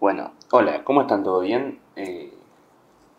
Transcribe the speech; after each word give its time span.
Bueno, 0.00 0.30
hola, 0.52 0.84
¿cómo 0.84 1.00
están? 1.00 1.24
¿Todo 1.24 1.40
bien? 1.40 1.80
Eh, 1.96 2.32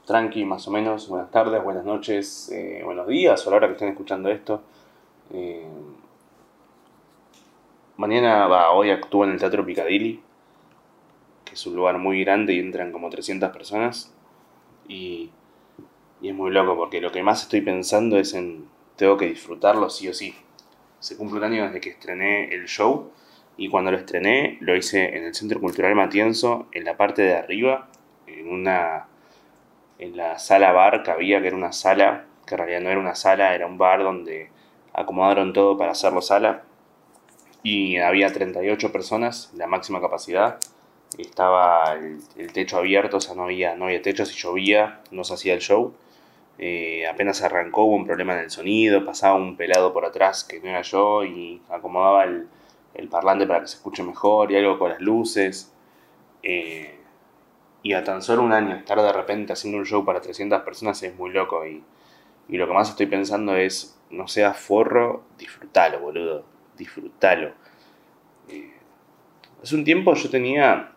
tranqui, 0.06 0.46
más 0.46 0.66
o 0.66 0.72
menos. 0.72 1.10
Buenas 1.10 1.30
tardes, 1.30 1.62
buenas 1.62 1.84
noches, 1.84 2.50
eh, 2.54 2.82
buenos 2.86 3.06
días, 3.06 3.46
o 3.46 3.50
a 3.50 3.52
la 3.52 3.58
hora 3.58 3.68
que 3.68 3.74
estén 3.74 3.90
escuchando 3.90 4.30
esto. 4.30 4.62
Eh, 5.34 5.68
mañana, 7.98 8.48
va, 8.48 8.72
hoy 8.72 8.92
actúo 8.92 9.26
en 9.26 9.32
el 9.32 9.40
Teatro 9.40 9.66
Picadilly, 9.66 10.24
que 11.44 11.54
es 11.54 11.68
un 11.68 11.76
lugar 11.76 11.98
muy 11.98 12.24
grande 12.24 12.54
y 12.54 12.60
entran 12.60 12.94
como 12.94 13.10
300 13.10 13.52
personas. 13.52 14.14
Y, 14.88 15.32
y 16.22 16.30
es 16.30 16.34
muy 16.34 16.50
loco 16.50 16.78
porque 16.78 17.02
lo 17.02 17.12
que 17.12 17.22
más 17.24 17.42
estoy 17.42 17.60
pensando 17.60 18.18
es 18.18 18.34
en 18.34 18.70
tengo 18.96 19.18
que 19.18 19.26
disfrutarlo 19.26 19.90
sí 19.90 20.08
o 20.08 20.14
sí. 20.14 20.34
Se 21.02 21.18
cumple 21.18 21.40
un 21.40 21.44
año 21.44 21.66
desde 21.66 21.82
que 21.82 21.90
estrené 21.90 22.54
el 22.54 22.68
show 22.70 23.12
y 23.60 23.68
cuando 23.68 23.92
lo 23.92 23.98
estrené 23.98 24.58
lo 24.62 24.74
hice 24.74 25.18
en 25.18 25.26
el 25.26 25.36
Centro 25.36 25.60
Cultural 25.60 25.94
Matienzo, 25.94 26.68
en 26.72 26.86
la 26.86 26.96
parte 26.96 27.24
de 27.24 27.36
arriba, 27.36 27.90
en 28.26 28.48
una 28.48 29.08
en 30.00 30.16
la 30.16 30.40
sala 30.40 30.72
bar 30.72 31.04
que 31.04 31.12
había, 31.12 31.42
que 31.42 31.48
era 31.48 31.58
una 31.58 31.74
sala, 31.74 32.24
que 32.48 32.56
en 32.56 32.60
realidad 32.60 32.80
no 32.80 32.90
era 32.90 33.00
una 33.02 33.16
sala, 33.16 33.54
era 33.54 33.68
un 33.68 33.78
bar 33.78 34.02
donde 34.02 34.50
acomodaron 34.94 35.52
todo 35.52 35.78
para 35.78 35.92
hacerlo 35.92 36.22
sala. 36.22 36.64
Y 37.62 37.98
había 37.98 38.32
38 38.32 38.94
personas, 38.94 39.52
la 39.58 39.68
máxima 39.68 40.00
capacidad. 40.00 40.58
Estaba 41.18 41.96
el, 42.38 42.54
techo 42.54 42.78
abierto, 42.78 43.18
o 43.18 43.22
sea, 43.22 43.36
no 43.36 43.44
había, 43.44 43.76
no 43.76 43.86
había 43.86 44.02
techo, 44.02 44.26
si 44.26 44.38
llovía, 44.38 45.02
no 45.12 45.26
se 45.26 45.34
hacía 45.34 45.54
el 45.54 45.60
show. 45.60 45.94
Eh, 46.60 47.06
apenas 47.08 47.42
arrancó 47.42 47.84
hubo 47.84 47.96
un 47.96 48.06
problema 48.06 48.34
en 48.36 48.40
el 48.40 48.52
sonido, 48.52 49.04
pasaba 49.04 49.36
un 49.36 49.58
pelado 49.58 49.92
por 49.92 50.06
atrás 50.06 50.46
que 50.46 50.62
no 50.62 50.70
era 50.70 50.82
yo 50.82 51.26
y 51.26 51.62
acomodaba 51.70 52.24
el, 52.24 52.48
el 52.94 53.08
parlante 53.08 53.46
para 53.46 53.62
que 53.62 53.68
se 53.68 53.78
escuche 53.78 54.04
mejor 54.04 54.52
y 54.52 54.58
algo 54.58 54.78
con 54.80 54.90
las 54.90 55.02
luces. 55.02 55.74
Eh, 56.44 56.96
y 57.82 57.94
a 57.94 58.04
tan 58.04 58.22
solo 58.22 58.44
un 58.44 58.52
año 58.52 58.76
estar 58.76 59.02
de 59.02 59.14
repente 59.14 59.54
haciendo 59.54 59.78
un 59.78 59.86
show 59.86 60.04
para 60.04 60.22
300 60.22 60.62
personas 60.62 61.02
es 61.04 61.16
muy 61.16 61.32
loco. 61.32 61.66
Y, 61.66 61.84
y 62.50 62.58
lo 62.58 62.68
que 62.68 62.74
más 62.74 62.90
estoy 62.90 63.06
pensando 63.06 63.56
es, 63.56 64.00
no 64.10 64.28
seas 64.28 64.58
forro, 64.58 65.24
disfrútalo, 65.38 66.00
boludo. 66.00 66.46
Disfrútalo. 66.78 67.52
Eh, 68.50 68.74
hace 69.62 69.76
un 69.76 69.84
tiempo 69.84 70.14
yo 70.16 70.30
tenía, 70.30 70.92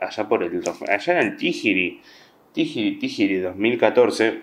allá 0.00 0.28
por 0.28 0.42
el, 0.42 0.62
allá 0.88 1.20
en 1.20 1.26
el 1.26 1.36
Tijiri, 1.36 2.00
Tijiri, 2.52 2.98
Tijiri 2.98 3.38
2014, 3.40 4.42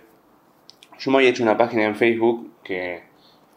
yo 0.99 1.11
me 1.11 1.17
había 1.17 1.29
hecho 1.29 1.43
una 1.43 1.57
página 1.57 1.85
en 1.85 1.95
Facebook 1.95 2.51
que, 2.63 3.03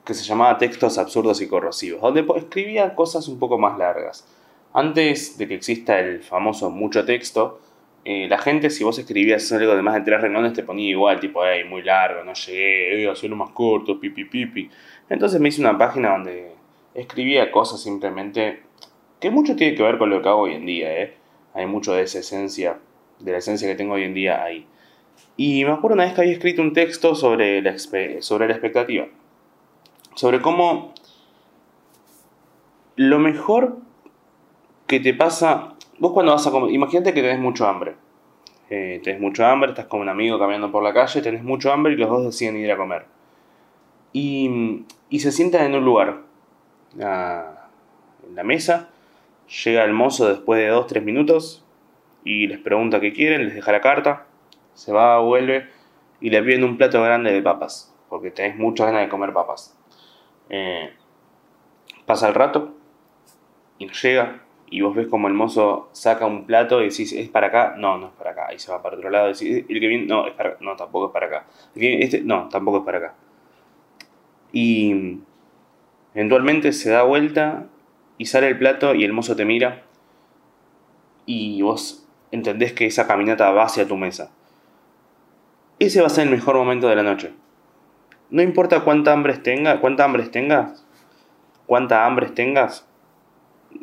que 0.04 0.14
se 0.14 0.24
llamaba 0.24 0.58
Textos 0.58 0.98
Absurdos 0.98 1.40
y 1.40 1.48
Corrosivos, 1.48 2.00
donde 2.00 2.24
escribía 2.36 2.94
cosas 2.94 3.26
un 3.28 3.38
poco 3.38 3.58
más 3.58 3.78
largas. 3.78 4.26
Antes 4.72 5.38
de 5.38 5.48
que 5.48 5.54
exista 5.54 5.98
el 5.98 6.22
famoso 6.22 6.70
mucho 6.70 7.04
texto, 7.04 7.60
eh, 8.04 8.26
la 8.28 8.38
gente, 8.38 8.68
si 8.68 8.84
vos 8.84 8.98
escribías 8.98 9.50
algo 9.52 9.74
de 9.74 9.80
más 9.80 9.94
de 9.94 10.02
tres 10.02 10.20
renglones, 10.20 10.52
te 10.52 10.62
ponía 10.62 10.90
igual, 10.90 11.20
tipo, 11.20 11.40
hey, 11.44 11.64
muy 11.64 11.82
largo, 11.82 12.22
no 12.22 12.34
llegué, 12.34 13.04
eh, 13.04 13.08
hacerlo 13.08 13.36
más 13.36 13.50
corto, 13.50 13.98
pipi, 13.98 14.24
pipi. 14.24 14.68
Entonces 15.08 15.40
me 15.40 15.48
hice 15.48 15.62
una 15.62 15.78
página 15.78 16.10
donde 16.10 16.52
escribía 16.92 17.50
cosas 17.50 17.82
simplemente 17.82 18.62
que 19.20 19.30
mucho 19.30 19.56
tiene 19.56 19.74
que 19.74 19.82
ver 19.82 19.96
con 19.96 20.10
lo 20.10 20.20
que 20.20 20.28
hago 20.28 20.42
hoy 20.42 20.52
en 20.52 20.66
día, 20.66 21.02
¿eh? 21.02 21.14
Hay 21.54 21.66
mucho 21.66 21.94
de 21.94 22.02
esa 22.02 22.18
esencia, 22.18 22.78
de 23.20 23.32
la 23.32 23.38
esencia 23.38 23.66
que 23.66 23.74
tengo 23.74 23.94
hoy 23.94 24.02
en 24.02 24.12
día 24.12 24.42
ahí. 24.42 24.66
Y 25.36 25.64
me 25.64 25.70
acuerdo 25.70 25.94
una 25.94 26.04
vez 26.04 26.12
que 26.12 26.20
había 26.20 26.34
escrito 26.34 26.60
un 26.60 26.74
texto 26.74 27.14
sobre 27.14 27.62
la, 27.62 27.76
sobre 28.20 28.48
la 28.48 28.52
expectativa. 28.52 29.06
Sobre 30.14 30.40
cómo 30.40 30.94
lo 32.96 33.18
mejor 33.18 33.78
que 34.86 35.00
te 35.00 35.14
pasa 35.14 35.74
vos 35.98 36.12
cuando 36.12 36.32
vas 36.32 36.46
a 36.46 36.50
comer, 36.50 36.72
imagínate 36.72 37.14
que 37.14 37.22
tenés 37.22 37.38
mucho 37.38 37.66
hambre. 37.66 37.96
Eh, 38.70 39.00
tenés 39.04 39.20
mucho 39.20 39.44
hambre, 39.44 39.70
estás 39.70 39.86
con 39.86 40.00
un 40.00 40.08
amigo 40.08 40.38
caminando 40.38 40.70
por 40.72 40.82
la 40.82 40.92
calle, 40.92 41.20
tenés 41.20 41.42
mucho 41.42 41.72
hambre 41.72 41.92
y 41.92 41.96
los 41.96 42.08
dos 42.08 42.24
deciden 42.24 42.56
ir 42.56 42.70
a 42.72 42.76
comer. 42.76 43.06
Y, 44.12 44.84
y 45.10 45.20
se 45.20 45.32
sientan 45.32 45.66
en 45.66 45.74
un 45.74 45.84
lugar, 45.84 46.22
en 46.94 48.34
la 48.34 48.44
mesa, 48.44 48.88
llega 49.64 49.84
el 49.84 49.92
mozo 49.92 50.28
después 50.28 50.60
de 50.60 50.72
2-3 50.72 51.02
minutos 51.02 51.64
y 52.24 52.46
les 52.46 52.58
pregunta 52.58 53.00
qué 53.00 53.12
quieren, 53.12 53.44
les 53.44 53.54
deja 53.54 53.72
la 53.72 53.80
carta, 53.80 54.26
se 54.74 54.92
va, 54.92 55.18
vuelve 55.18 55.68
y 56.20 56.30
le 56.30 56.42
piden 56.42 56.64
un 56.64 56.78
plato 56.78 57.02
grande 57.02 57.32
de 57.32 57.42
papas, 57.42 57.94
porque 58.08 58.30
tenés 58.30 58.56
muchas 58.56 58.86
ganas 58.86 59.02
de 59.02 59.08
comer 59.08 59.32
papas. 59.32 59.73
Eh, 60.48 60.92
pasa 62.06 62.28
el 62.28 62.34
rato 62.34 62.74
y 63.78 63.88
llega, 63.88 64.42
y 64.70 64.80
vos 64.80 64.94
ves 64.94 65.06
como 65.08 65.28
el 65.28 65.34
mozo 65.34 65.88
saca 65.92 66.26
un 66.26 66.46
plato 66.46 66.80
y 66.80 66.88
decís, 66.88 67.12
¿es 67.12 67.28
para 67.28 67.48
acá? 67.48 67.74
No, 67.76 67.98
no 67.98 68.06
es 68.08 68.12
para 68.12 68.30
acá. 68.30 68.54
Y 68.54 68.58
se 68.58 68.72
va 68.72 68.82
para 68.82 68.96
otro 68.96 69.10
lado 69.10 69.28
y 69.28 69.32
decís, 69.32 69.64
el 69.68 69.80
que 69.80 69.86
viene, 69.86 70.06
no, 70.06 70.26
es 70.26 70.34
para 70.34 70.56
No, 70.60 70.76
tampoco 70.76 71.06
es 71.06 71.12
para 71.12 71.26
acá. 71.26 71.46
este, 71.74 72.22
no, 72.22 72.48
tampoco 72.48 72.78
es 72.78 72.84
para 72.84 72.98
acá. 72.98 73.14
Y 74.52 75.18
eventualmente 76.14 76.72
se 76.72 76.90
da 76.90 77.02
vuelta 77.02 77.66
y 78.18 78.26
sale 78.26 78.48
el 78.48 78.58
plato 78.58 78.94
y 78.94 79.04
el 79.04 79.12
mozo 79.12 79.34
te 79.34 79.44
mira 79.44 79.82
y 81.26 81.62
vos 81.62 82.06
entendés 82.30 82.72
que 82.72 82.86
esa 82.86 83.06
caminata 83.06 83.50
va 83.50 83.64
hacia 83.64 83.86
tu 83.86 83.96
mesa. 83.96 84.30
Ese 85.78 86.00
va 86.00 86.06
a 86.06 86.10
ser 86.10 86.24
el 86.24 86.30
mejor 86.30 86.56
momento 86.56 86.88
de 86.88 86.96
la 86.96 87.02
noche. 87.02 87.32
No 88.34 88.42
importa 88.42 88.80
cuánta 88.80 89.12
hambre 89.12 89.34
tengas, 89.34 89.78
cuánta 89.78 90.02
hambre 90.02 90.24
tengas, 90.24 90.84
cuánta 91.66 92.04
hambre 92.04 92.30
tengas, 92.30 92.84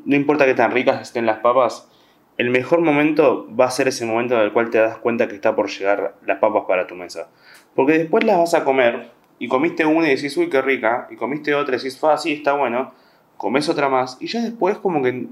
no 0.04 0.14
importa 0.14 0.46
que 0.46 0.54
tan 0.54 0.72
ricas 0.72 1.02
estén 1.02 1.26
las 1.26 1.38
papas, 1.38 1.90
el 2.38 2.50
mejor 2.50 2.82
momento 2.82 3.48
va 3.58 3.68
a 3.68 3.72
ser 3.72 3.88
ese 3.88 4.06
momento 4.06 4.36
en 4.36 4.42
el 4.42 4.52
cual 4.52 4.70
te 4.70 4.78
das 4.80 4.98
cuenta 4.98 5.30
que 5.30 5.36
está 5.36 5.56
por 5.56 5.70
llegar 5.70 6.16
las 6.26 6.40
papas 6.40 6.64
para 6.68 6.86
tu 6.86 6.96
mesa. 6.96 7.30
Porque 7.76 7.98
después 7.98 8.26
las 8.26 8.40
vas 8.40 8.54
a 8.54 8.66
comer 8.66 9.12
y 9.40 9.48
comiste 9.48 9.86
una 9.86 10.12
y 10.12 10.16
decís, 10.18 10.36
uy, 10.36 10.50
qué 10.50 10.62
rica, 10.62 11.08
y 11.10 11.16
comiste 11.16 11.56
otra 11.56 11.76
y 11.76 11.78
decís, 11.78 11.98
ah, 12.04 12.18
sí, 12.18 12.34
está 12.34 12.52
bueno, 12.52 12.94
comes 13.38 13.70
otra 13.70 13.88
más, 13.88 14.18
y 14.20 14.28
ya 14.28 14.42
después 14.42 14.78
como 14.80 15.02
que 15.02 15.28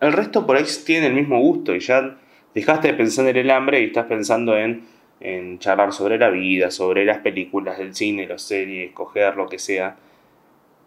el 0.00 0.12
resto 0.12 0.48
por 0.48 0.56
ahí 0.56 0.64
tiene 0.84 1.06
el 1.06 1.14
mismo 1.14 1.38
gusto 1.38 1.76
y 1.76 1.78
ya 1.78 2.16
dejaste 2.56 2.88
de 2.88 2.94
pensar 2.94 3.24
en 3.24 3.36
el 3.36 3.52
hambre 3.52 3.82
y 3.82 3.84
estás 3.84 4.06
pensando 4.06 4.58
en, 4.58 4.84
en 5.22 5.60
charlar 5.60 5.92
sobre 5.92 6.18
la 6.18 6.30
vida, 6.30 6.70
sobre 6.70 7.04
las 7.04 7.18
películas, 7.18 7.78
del 7.78 7.94
cine, 7.94 8.26
las 8.26 8.42
series, 8.42 8.88
escoger 8.88 9.36
lo 9.36 9.48
que 9.48 9.58
sea. 9.58 9.96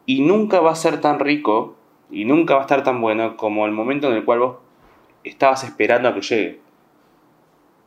Y 0.06 0.22
nunca 0.22 0.60
va 0.60 0.72
a 0.72 0.76
ser 0.76 1.00
tan 1.00 1.20
rico 1.20 1.76
y 2.12 2.26
nunca 2.26 2.56
va 2.56 2.62
a 2.62 2.64
estar 2.64 2.84
tan 2.84 3.02
bueno 3.02 3.38
como 3.38 3.66
el 3.66 3.72
momento 3.72 4.10
en 4.10 4.18
el 4.18 4.26
cual 4.26 4.40
vos 4.40 4.58
estabas 5.24 5.64
esperando 5.64 6.10
a 6.10 6.14
que 6.14 6.22
llegue. 6.22 6.60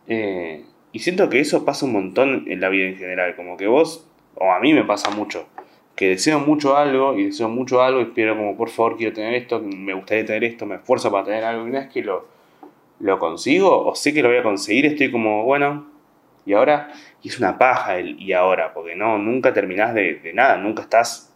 Eh, 0.06 0.64
y 0.92 0.98
siento 1.00 1.28
que 1.28 1.38
eso 1.38 1.66
pasa 1.66 1.84
un 1.84 1.92
montón 1.92 2.44
en 2.48 2.60
la 2.60 2.70
vida 2.70 2.88
en 2.88 2.96
general, 2.96 3.36
como 3.36 3.58
que 3.58 3.66
vos, 3.66 4.08
o 4.34 4.50
a 4.50 4.58
mí 4.58 4.72
me 4.72 4.84
pasa 4.84 5.10
mucho, 5.10 5.46
que 5.94 6.08
deseo 6.08 6.40
mucho 6.40 6.78
algo 6.78 7.16
y 7.18 7.26
deseo 7.26 7.50
mucho 7.50 7.82
algo 7.82 8.00
y 8.00 8.04
espero 8.04 8.36
como 8.36 8.56
por 8.56 8.70
favor 8.70 8.96
quiero 8.96 9.12
tener 9.12 9.34
esto, 9.34 9.60
me 9.60 9.92
gustaría 9.92 10.24
tener 10.24 10.44
esto, 10.44 10.64
me 10.64 10.76
esfuerzo 10.76 11.12
para 11.12 11.24
tener 11.24 11.44
algo 11.44 11.66
y 11.66 11.70
una 11.70 11.80
vez 11.80 11.90
que 11.90 12.02
lo, 12.02 12.26
lo 13.00 13.18
consigo 13.18 13.86
o 13.86 13.94
sé 13.94 14.14
que 14.14 14.22
lo 14.22 14.30
voy 14.30 14.38
a 14.38 14.42
conseguir, 14.42 14.86
estoy 14.86 15.10
como, 15.10 15.44
bueno, 15.44 15.97
y 16.48 16.54
ahora, 16.54 16.90
y 17.22 17.28
es 17.28 17.38
una 17.38 17.58
paja 17.58 17.98
el 17.98 18.20
y 18.20 18.32
ahora, 18.32 18.72
porque 18.72 18.96
no, 18.96 19.18
nunca 19.18 19.52
terminás 19.52 19.92
de, 19.94 20.32
nada, 20.34 20.56
nunca 20.56 20.82
estás, 20.82 21.34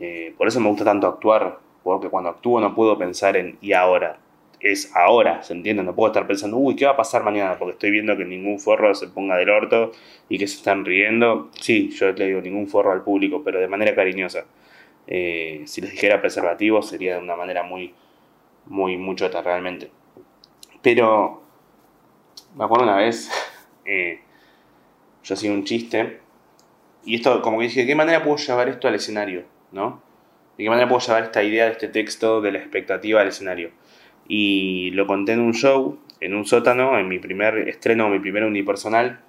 eh, 0.00 0.34
por 0.36 0.48
eso 0.48 0.58
me 0.60 0.68
gusta 0.68 0.84
tanto 0.84 1.06
actuar 1.06 1.60
porque 1.84 2.08
cuando 2.08 2.30
actúo 2.30 2.60
no 2.60 2.74
puedo 2.74 2.98
pensar 2.98 3.36
en 3.36 3.58
y 3.60 3.72
ahora. 3.72 4.18
Es 4.58 4.90
ahora, 4.96 5.44
¿se 5.44 5.52
entiende? 5.52 5.84
No 5.84 5.94
puedo 5.94 6.08
estar 6.08 6.26
pensando, 6.26 6.56
uy, 6.56 6.74
¿qué 6.74 6.84
va 6.84 6.92
a 6.92 6.96
pasar 6.96 7.22
mañana? 7.22 7.56
Porque 7.58 7.74
estoy 7.74 7.92
viendo 7.92 8.16
que 8.16 8.24
ningún 8.24 8.58
forro 8.58 8.92
se 8.92 9.06
ponga 9.06 9.36
del 9.36 9.50
orto 9.50 9.92
y 10.28 10.36
que 10.36 10.48
se 10.48 10.56
están 10.56 10.84
riendo. 10.84 11.50
Sí, 11.60 11.90
yo 11.90 12.10
le 12.10 12.26
digo 12.26 12.40
ningún 12.40 12.66
forro 12.66 12.90
al 12.90 13.04
público, 13.04 13.42
pero 13.44 13.60
de 13.60 13.68
manera 13.68 13.94
cariñosa. 13.94 14.46
Eh, 15.06 15.62
si 15.66 15.80
les 15.80 15.92
dijera 15.92 16.20
preservativo 16.20 16.82
sería 16.82 17.14
de 17.14 17.22
una 17.22 17.36
manera 17.36 17.62
muy, 17.62 17.94
muy, 18.66 18.96
muy 18.96 19.14
chota 19.14 19.40
realmente. 19.40 19.88
Pero, 20.82 21.42
me 22.56 22.64
acuerdo 22.64 22.82
una 22.84 22.96
vez, 22.96 23.30
eh, 23.86 24.20
yo 25.22 25.34
hacía 25.34 25.52
un 25.52 25.64
chiste, 25.64 26.20
y 27.06 27.14
esto, 27.14 27.40
como 27.40 27.58
que 27.58 27.64
dije, 27.64 27.80
¿de 27.82 27.86
qué 27.86 27.94
manera 27.94 28.22
puedo 28.22 28.36
llevar 28.36 28.68
esto 28.68 28.88
al 28.88 28.96
escenario? 28.96 29.44
¿No? 29.70 30.02
¿De 30.58 30.64
qué 30.64 30.70
manera 30.70 30.88
puedo 30.88 31.00
llevar 31.00 31.22
esta 31.22 31.42
idea 31.42 31.66
de 31.66 31.72
este 31.72 31.88
texto 31.88 32.40
de 32.40 32.50
la 32.50 32.58
expectativa 32.58 33.20
al 33.20 33.28
escenario? 33.28 33.70
Y 34.26 34.90
lo 34.90 35.06
conté 35.06 35.32
en 35.32 35.40
un 35.40 35.54
show, 35.54 36.00
en 36.20 36.34
un 36.34 36.44
sótano, 36.44 36.98
en 36.98 37.06
mi 37.06 37.20
primer 37.20 37.68
estreno, 37.68 38.08
mi 38.08 38.18
primer 38.18 38.42
unipersonal. 38.42 39.20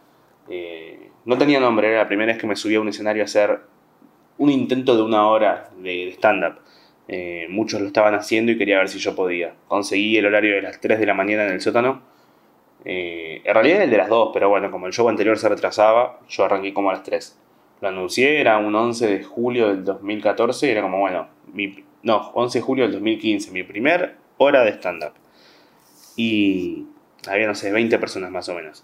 Eh, 0.50 1.12
no 1.26 1.38
tenía 1.38 1.60
nombre, 1.60 1.90
era 1.90 2.00
la 2.00 2.08
primera 2.08 2.32
vez 2.32 2.42
que 2.42 2.48
me 2.48 2.56
subí 2.56 2.76
a 2.76 2.82
un 2.82 2.88
escenario 2.88 3.22
a 3.22 3.26
hacer 3.26 3.60
un 4.40 4.50
intento 4.50 4.96
de 4.96 5.04
una 5.04 5.28
hora 5.28 5.70
de, 5.78 6.10
stand-up. 6.14 6.60
Eh, 7.08 7.46
muchos 7.50 7.80
lo 7.80 7.88
estaban 7.88 8.16
haciendo 8.16 8.52
y 8.52 8.58
quería 8.58 8.80
ver 8.80 8.90
si 8.90 8.98
yo 8.98 9.16
podía. 9.16 9.54
Conseguí 9.68 10.18
el 10.18 10.26
horario 10.26 10.56
de 10.56 10.64
las 10.64 10.82
3 10.82 11.00
de 11.00 11.06
la 11.06 11.14
mañana 11.14 11.46
en 11.46 11.54
el 11.54 11.62
sótano. 11.62 12.02
Eh, 12.90 13.42
en 13.44 13.54
realidad 13.54 13.78
era 13.78 13.84
el 13.84 13.92
de 13.92 13.98
las 13.98 14.08
2, 14.08 14.30
pero 14.34 14.48
bueno, 14.48 14.72
como 14.72 14.88
el 14.88 14.94
show 14.94 15.10
anterior 15.10 15.38
se 15.38 15.50
retrasaba, 15.50 16.22
yo 16.30 16.46
arranqué 16.46 16.74
como 16.74 16.90
a 16.90 16.94
las 16.94 17.04
3 17.04 17.38
lo 17.82 17.88
anuncié, 17.88 18.42
era 18.42 18.58
un 18.58 18.74
11 18.74 19.08
de 19.08 19.24
julio 19.24 19.68
del 19.70 19.84
2014 19.84 20.68
y 20.68 20.72
era 20.72 20.82
como, 20.82 21.00
bueno, 21.00 21.28
mi, 21.54 21.84
no, 22.04 22.32
11 22.34 22.60
de 22.60 22.64
julio 22.64 22.84
del 22.86 22.94
2015, 22.94 23.52
mi 23.52 23.64
primer 23.64 24.16
hora 24.38 24.64
de 24.64 24.72
stand-up. 24.72 25.14
Y, 26.16 26.88
había, 27.28 27.48
no 27.48 27.56
sé, 27.56 27.72
20 27.72 28.00
personas 28.00 28.32
más 28.32 28.50
o 28.50 28.56
menos. 28.56 28.84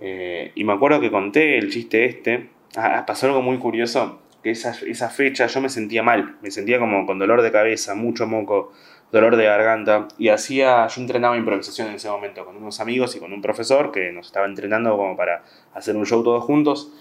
Eh, 0.00 0.52
y 0.54 0.64
me 0.64 0.72
acuerdo 0.72 1.00
que 1.00 1.10
conté 1.10 1.58
el 1.58 1.70
chiste 1.70 2.04
este. 2.04 2.50
Ah, 2.76 2.98
ah, 2.98 3.06
pasó 3.06 3.26
algo 3.26 3.42
muy 3.42 3.58
curioso, 3.58 4.22
que 4.42 4.50
esa, 4.50 4.74
esa 4.86 5.10
fecha 5.10 5.46
yo 5.48 5.60
me 5.60 5.68
sentía 5.68 6.02
mal, 6.02 6.36
me 6.40 6.50
sentía 6.50 6.78
como 6.78 7.04
con 7.04 7.18
dolor 7.18 7.42
de 7.42 7.50
cabeza, 7.50 7.94
mucho 7.96 8.28
moco, 8.28 8.72
dolor 9.12 9.36
de 9.36 9.44
garganta. 9.44 10.08
Y 10.18 10.28
hacía, 10.28 10.86
yo 10.86 11.00
entrenaba 11.00 11.36
improvisación 11.36 11.88
en 11.88 11.94
ese 11.94 12.08
momento 12.08 12.44
con 12.44 12.56
unos 12.56 12.80
amigos 12.80 13.16
y 13.16 13.18
con 13.18 13.32
un 13.32 13.42
profesor 13.42 13.92
que 13.92 14.12
nos 14.12 14.26
estaba 14.26 14.46
entrenando 14.46 14.96
como 14.96 15.16
para 15.16 15.42
hacer 15.74 15.96
un 15.96 16.06
show 16.06 16.22
todos 16.22 16.44
juntos. 16.44 16.92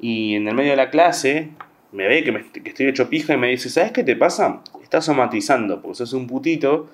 Y 0.00 0.36
en 0.36 0.48
el 0.48 0.54
medio 0.54 0.70
de 0.70 0.76
la 0.76 0.90
clase 0.90 1.50
me 1.92 2.06
ve 2.06 2.22
que, 2.24 2.68
estoy 2.68 2.86
hecho 2.86 3.08
pija 3.08 3.34
y 3.34 3.36
me 3.36 3.48
dice, 3.48 3.70
¿sabes 3.70 3.92
qué 3.92 4.04
te 4.04 4.16
pasa? 4.16 4.62
Estás 4.82 5.06
somatizando, 5.06 5.80
porque 5.80 5.96
sos 5.96 6.12
un 6.12 6.26
putito 6.26 6.88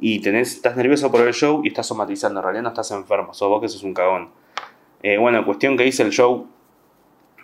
y 0.00 0.20
tenés, 0.20 0.54
estás 0.54 0.76
nervioso 0.76 1.10
por 1.10 1.26
el 1.26 1.32
show 1.32 1.62
y 1.64 1.68
estás 1.68 1.86
somatizando. 1.86 2.40
En 2.40 2.44
realidad 2.44 2.62
no 2.62 2.68
estás 2.70 2.90
enfermo, 2.90 3.34
sos 3.34 3.48
vos 3.48 3.60
que 3.60 3.68
sos 3.68 3.82
un 3.82 3.94
cagón. 3.94 4.30
Eh, 5.02 5.18
bueno, 5.18 5.44
cuestión 5.44 5.76
que 5.76 5.86
hice 5.86 6.02
el 6.02 6.10
show, 6.10 6.46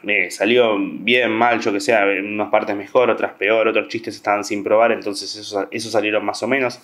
eh, 0.07 0.31
salió 0.31 0.77
bien, 0.79 1.31
mal, 1.31 1.61
yo 1.61 1.73
que 1.73 1.81
sé, 1.81 1.95
unas 2.21 2.49
partes 2.51 2.75
mejor, 2.75 3.11
otras 3.11 3.33
peor, 3.33 3.69
otros 3.69 3.89
chistes 3.89 4.17
estaban 4.17 4.45
sin 4.45 4.65
probar, 4.65 4.93
entonces 4.93 5.35
esos, 5.37 5.67
eso 5.71 5.91
salieron 5.91 6.25
más 6.25 6.43
o 6.43 6.49
menos. 6.49 6.81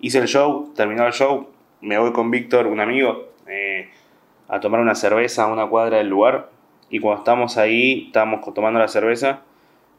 Hice 0.00 0.18
el 0.18 0.28
show, 0.28 0.72
terminó 0.74 1.06
el 1.06 1.12
show, 1.12 1.48
me 1.80 1.98
voy 1.98 2.12
con 2.12 2.30
Víctor, 2.30 2.66
un 2.66 2.80
amigo, 2.80 3.30
eh, 3.48 3.88
a 4.48 4.60
tomar 4.60 4.80
una 4.80 4.94
cerveza 4.94 5.44
a 5.44 5.46
una 5.46 5.66
cuadra 5.66 5.98
del 5.98 6.08
lugar. 6.08 6.50
Y 6.90 7.00
cuando 7.00 7.20
estábamos 7.20 7.56
ahí, 7.56 8.06
estábamos 8.06 8.40
tomando 8.54 8.78
la 8.78 8.88
cerveza 8.88 9.42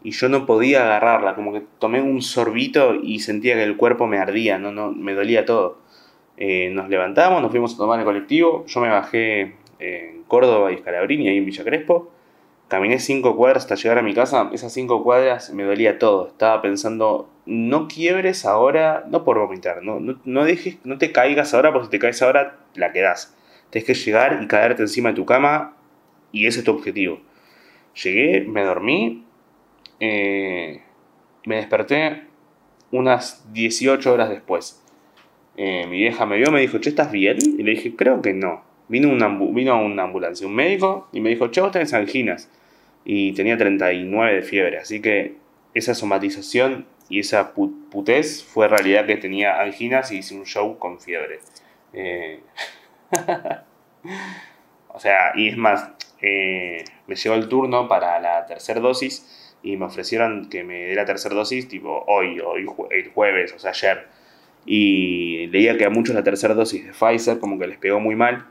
y 0.03 0.11
yo 0.11 0.29
no 0.29 0.45
podía 0.45 0.83
agarrarla, 0.83 1.35
como 1.35 1.53
que 1.53 1.63
tomé 1.79 2.01
un 2.01 2.21
sorbito 2.21 2.95
y 2.95 3.19
sentía 3.19 3.55
que 3.55 3.63
el 3.63 3.77
cuerpo 3.77 4.07
me 4.07 4.17
ardía, 4.17 4.57
no, 4.57 4.71
no, 4.71 4.91
me 4.91 5.13
dolía 5.13 5.45
todo. 5.45 5.79
nos 6.37 6.89
levantamos, 6.89 7.41
nos 7.41 7.51
fuimos 7.51 7.75
a 7.75 7.77
tomar 7.77 7.99
el 7.99 8.05
colectivo, 8.05 8.65
yo 8.65 8.79
me 8.81 8.89
bajé 8.89 9.55
en 9.79 10.23
Córdoba 10.23 10.71
y 10.71 10.75
Escalabrini, 10.75 11.27
ahí 11.29 11.37
en 11.37 11.45
Villa 11.45 11.63
Crespo. 11.63 12.11
Caminé 12.71 12.99
cinco 12.99 13.35
cuadras 13.35 13.63
hasta 13.63 13.75
llegar 13.75 13.97
a 13.97 14.01
mi 14.01 14.13
casa. 14.13 14.49
Esas 14.53 14.71
cinco 14.71 15.03
cuadras 15.03 15.53
me 15.53 15.63
dolía 15.63 15.99
todo. 15.99 16.29
Estaba 16.29 16.61
pensando, 16.61 17.29
no 17.45 17.89
quiebres 17.89 18.45
ahora, 18.45 19.03
no 19.09 19.25
por 19.25 19.37
vomitar, 19.39 19.83
no, 19.83 19.99
no, 19.99 20.45
dejes, 20.45 20.77
no 20.85 20.97
te 20.97 21.11
caigas 21.11 21.53
ahora, 21.53 21.73
porque 21.73 21.87
si 21.87 21.91
te 21.91 21.99
caes 21.99 22.21
ahora, 22.21 22.59
la 22.75 22.93
quedas. 22.93 23.35
Tienes 23.71 23.85
que 23.85 23.93
llegar 23.93 24.39
y 24.41 24.47
caerte 24.47 24.83
encima 24.83 25.09
de 25.09 25.15
tu 25.15 25.25
cama 25.25 25.75
y 26.31 26.47
ese 26.47 26.59
es 26.59 26.63
tu 26.63 26.71
objetivo. 26.71 27.19
Llegué, 28.01 28.45
me 28.47 28.63
dormí, 28.63 29.25
eh, 29.99 30.81
me 31.45 31.57
desperté 31.57 32.23
unas 32.89 33.51
18 33.51 34.13
horas 34.13 34.29
después. 34.29 34.81
Eh, 35.57 35.87
mi 35.89 35.97
vieja 35.97 36.25
me 36.25 36.37
vio, 36.37 36.49
me 36.53 36.61
dijo, 36.61 36.79
¿che, 36.79 36.87
estás 36.87 37.11
bien? 37.11 37.35
Y 37.41 37.63
le 37.63 37.71
dije, 37.71 37.97
creo 37.97 38.21
que 38.21 38.31
no. 38.31 38.63
Vino 38.87 39.09
una, 39.09 39.27
vino 39.27 39.77
una 39.83 40.03
ambulancia, 40.03 40.47
un 40.47 40.55
médico, 40.55 41.09
y 41.11 41.19
me 41.19 41.31
dijo, 41.31 41.51
che, 41.51 41.59
vos 41.59 41.73
tenés 41.73 41.93
anginas. 41.93 42.49
Y 43.03 43.33
tenía 43.33 43.57
39 43.57 44.35
de 44.35 44.41
fiebre, 44.41 44.77
así 44.77 45.01
que 45.01 45.35
esa 45.73 45.95
somatización 45.95 46.85
y 47.09 47.19
esa 47.19 47.53
putez 47.53 48.43
fue 48.43 48.67
realidad 48.67 49.05
que 49.05 49.17
tenía 49.17 49.59
anginas 49.61 50.11
y 50.11 50.19
hice 50.19 50.35
un 50.35 50.45
show 50.45 50.77
con 50.77 50.99
fiebre. 50.99 51.39
Eh, 51.93 52.39
o 54.89 54.99
sea, 54.99 55.33
y 55.35 55.49
es 55.49 55.57
más, 55.57 55.89
eh, 56.21 56.83
me 57.07 57.15
llegó 57.15 57.35
el 57.35 57.49
turno 57.49 57.87
para 57.87 58.19
la 58.19 58.45
tercera 58.45 58.79
dosis 58.79 59.55
y 59.63 59.77
me 59.77 59.85
ofrecieron 59.85 60.49
que 60.49 60.63
me 60.63 60.85
dé 60.85 60.95
la 60.95 61.05
tercera 61.05 61.35
dosis 61.35 61.67
tipo 61.67 62.03
hoy, 62.07 62.39
hoy 62.39 62.65
el 62.91 63.09
jueves, 63.09 63.53
o 63.53 63.59
sea, 63.59 63.71
ayer. 63.71 64.07
Y 64.65 65.47
leía 65.47 65.77
que 65.77 65.85
a 65.85 65.89
muchos 65.89 66.15
la 66.15 66.23
tercera 66.23 66.53
dosis 66.53 66.85
de 66.85 66.93
Pfizer 66.93 67.39
como 67.39 67.57
que 67.57 67.67
les 67.67 67.77
pegó 67.77 67.99
muy 67.99 68.15
mal 68.15 68.45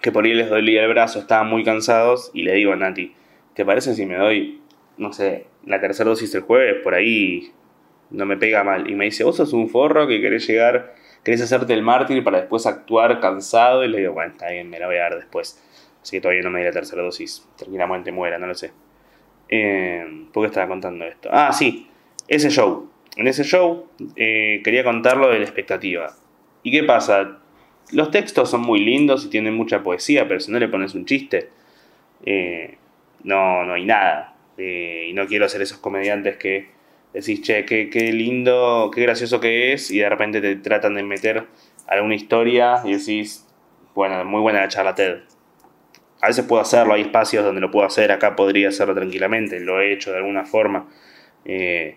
que 0.00 0.12
por 0.12 0.24
ahí 0.24 0.34
les 0.34 0.48
dolía 0.48 0.82
el 0.82 0.88
brazo, 0.88 1.18
estaban 1.18 1.48
muy 1.48 1.64
cansados 1.64 2.30
y 2.32 2.42
le 2.42 2.54
digo 2.54 2.72
a 2.72 2.76
Nati, 2.76 3.14
¿te 3.58 3.64
parece 3.64 3.92
si 3.92 4.06
me 4.06 4.14
doy, 4.14 4.60
no 4.98 5.12
sé, 5.12 5.46
la 5.66 5.80
tercera 5.80 6.08
dosis 6.08 6.32
el 6.36 6.42
jueves? 6.42 6.76
Por 6.84 6.94
ahí 6.94 7.50
no 8.10 8.24
me 8.24 8.36
pega 8.36 8.62
mal. 8.62 8.88
Y 8.88 8.94
me 8.94 9.06
dice, 9.06 9.24
vos 9.24 9.34
sos 9.34 9.52
un 9.52 9.68
forro 9.68 10.06
que 10.06 10.20
querés 10.20 10.46
llegar, 10.46 10.94
querés 11.24 11.42
hacerte 11.42 11.72
el 11.72 11.82
mártir 11.82 12.22
para 12.22 12.38
después 12.38 12.66
actuar 12.66 13.18
cansado. 13.18 13.82
Y 13.82 13.88
le 13.88 13.98
digo, 13.98 14.12
bueno, 14.12 14.30
está 14.30 14.48
bien, 14.48 14.70
me 14.70 14.78
la 14.78 14.86
voy 14.86 14.98
a 14.98 15.00
dar 15.00 15.16
después. 15.16 15.60
Así 16.00 16.18
que 16.18 16.20
todavía 16.20 16.44
no 16.44 16.50
me 16.50 16.60
di 16.60 16.66
la 16.66 16.70
tercera 16.70 17.02
dosis. 17.02 17.48
Tranquilamente 17.56 18.12
muera, 18.12 18.38
no 18.38 18.46
lo 18.46 18.54
sé. 18.54 18.70
Eh, 19.48 20.06
¿Por 20.32 20.44
qué 20.44 20.46
estaba 20.46 20.68
contando 20.68 21.04
esto? 21.04 21.28
Ah, 21.32 21.52
sí, 21.52 21.90
ese 22.28 22.50
show. 22.50 22.88
En 23.16 23.26
ese 23.26 23.42
show 23.42 23.88
eh, 24.14 24.60
quería 24.62 24.84
contarlo 24.84 25.30
de 25.30 25.38
la 25.40 25.44
expectativa. 25.44 26.14
¿Y 26.62 26.70
qué 26.70 26.84
pasa? 26.84 27.40
Los 27.90 28.12
textos 28.12 28.50
son 28.50 28.60
muy 28.60 28.84
lindos 28.84 29.24
y 29.24 29.30
tienen 29.30 29.54
mucha 29.54 29.82
poesía, 29.82 30.28
pero 30.28 30.38
si 30.38 30.52
no 30.52 30.60
le 30.60 30.68
pones 30.68 30.94
un 30.94 31.06
chiste, 31.06 31.50
eh, 32.24 32.78
no, 33.24 33.64
no 33.64 33.74
hay 33.74 33.84
nada. 33.84 34.36
Eh, 34.56 35.06
y 35.10 35.12
no 35.12 35.26
quiero 35.26 35.48
ser 35.48 35.62
esos 35.62 35.78
comediantes 35.78 36.36
que 36.36 36.70
decís, 37.12 37.42
che, 37.42 37.64
qué, 37.64 37.88
qué, 37.90 38.12
lindo, 38.12 38.90
qué 38.94 39.02
gracioso 39.02 39.40
que 39.40 39.72
es, 39.72 39.90
y 39.90 39.98
de 39.98 40.08
repente 40.08 40.40
te 40.40 40.56
tratan 40.56 40.94
de 40.94 41.02
meter 41.02 41.46
alguna 41.86 42.14
historia 42.14 42.82
y 42.84 42.92
decís, 42.94 43.46
bueno, 43.94 44.24
muy 44.24 44.40
buena 44.40 44.60
la 44.60 44.68
charla 44.68 44.94
TED. 44.94 45.18
A 46.20 46.26
veces 46.28 46.44
puedo 46.44 46.60
hacerlo, 46.60 46.94
hay 46.94 47.02
espacios 47.02 47.44
donde 47.44 47.60
lo 47.60 47.70
puedo 47.70 47.86
hacer, 47.86 48.10
acá 48.10 48.34
podría 48.34 48.68
hacerlo 48.68 48.94
tranquilamente, 48.94 49.60
lo 49.60 49.80
he 49.80 49.92
hecho 49.92 50.10
de 50.10 50.18
alguna 50.18 50.44
forma. 50.44 50.88
Eh, 51.44 51.96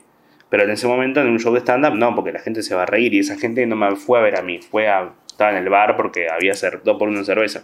pero 0.50 0.64
en 0.64 0.70
ese 0.70 0.88
momento, 0.88 1.22
en 1.22 1.28
un 1.28 1.40
show 1.40 1.54
de 1.54 1.62
stand-up, 1.62 1.96
no, 1.96 2.14
porque 2.14 2.32
la 2.32 2.40
gente 2.40 2.62
se 2.62 2.76
va 2.76 2.84
a 2.84 2.86
reír 2.86 3.14
y 3.14 3.20
esa 3.20 3.38
gente 3.38 3.66
no 3.66 3.76
me 3.76 3.96
fue 3.96 4.20
a 4.20 4.22
ver 4.22 4.38
a 4.38 4.42
mí, 4.42 4.60
fue 4.62 4.88
a 4.88 5.14
estaba 5.42 5.58
en 5.58 5.64
el 5.64 5.70
bar 5.70 5.98
porque 5.98 6.30
había 6.30 6.54
dos 6.84 6.98
por 6.98 7.10
una 7.10 7.24
cerveza. 7.24 7.64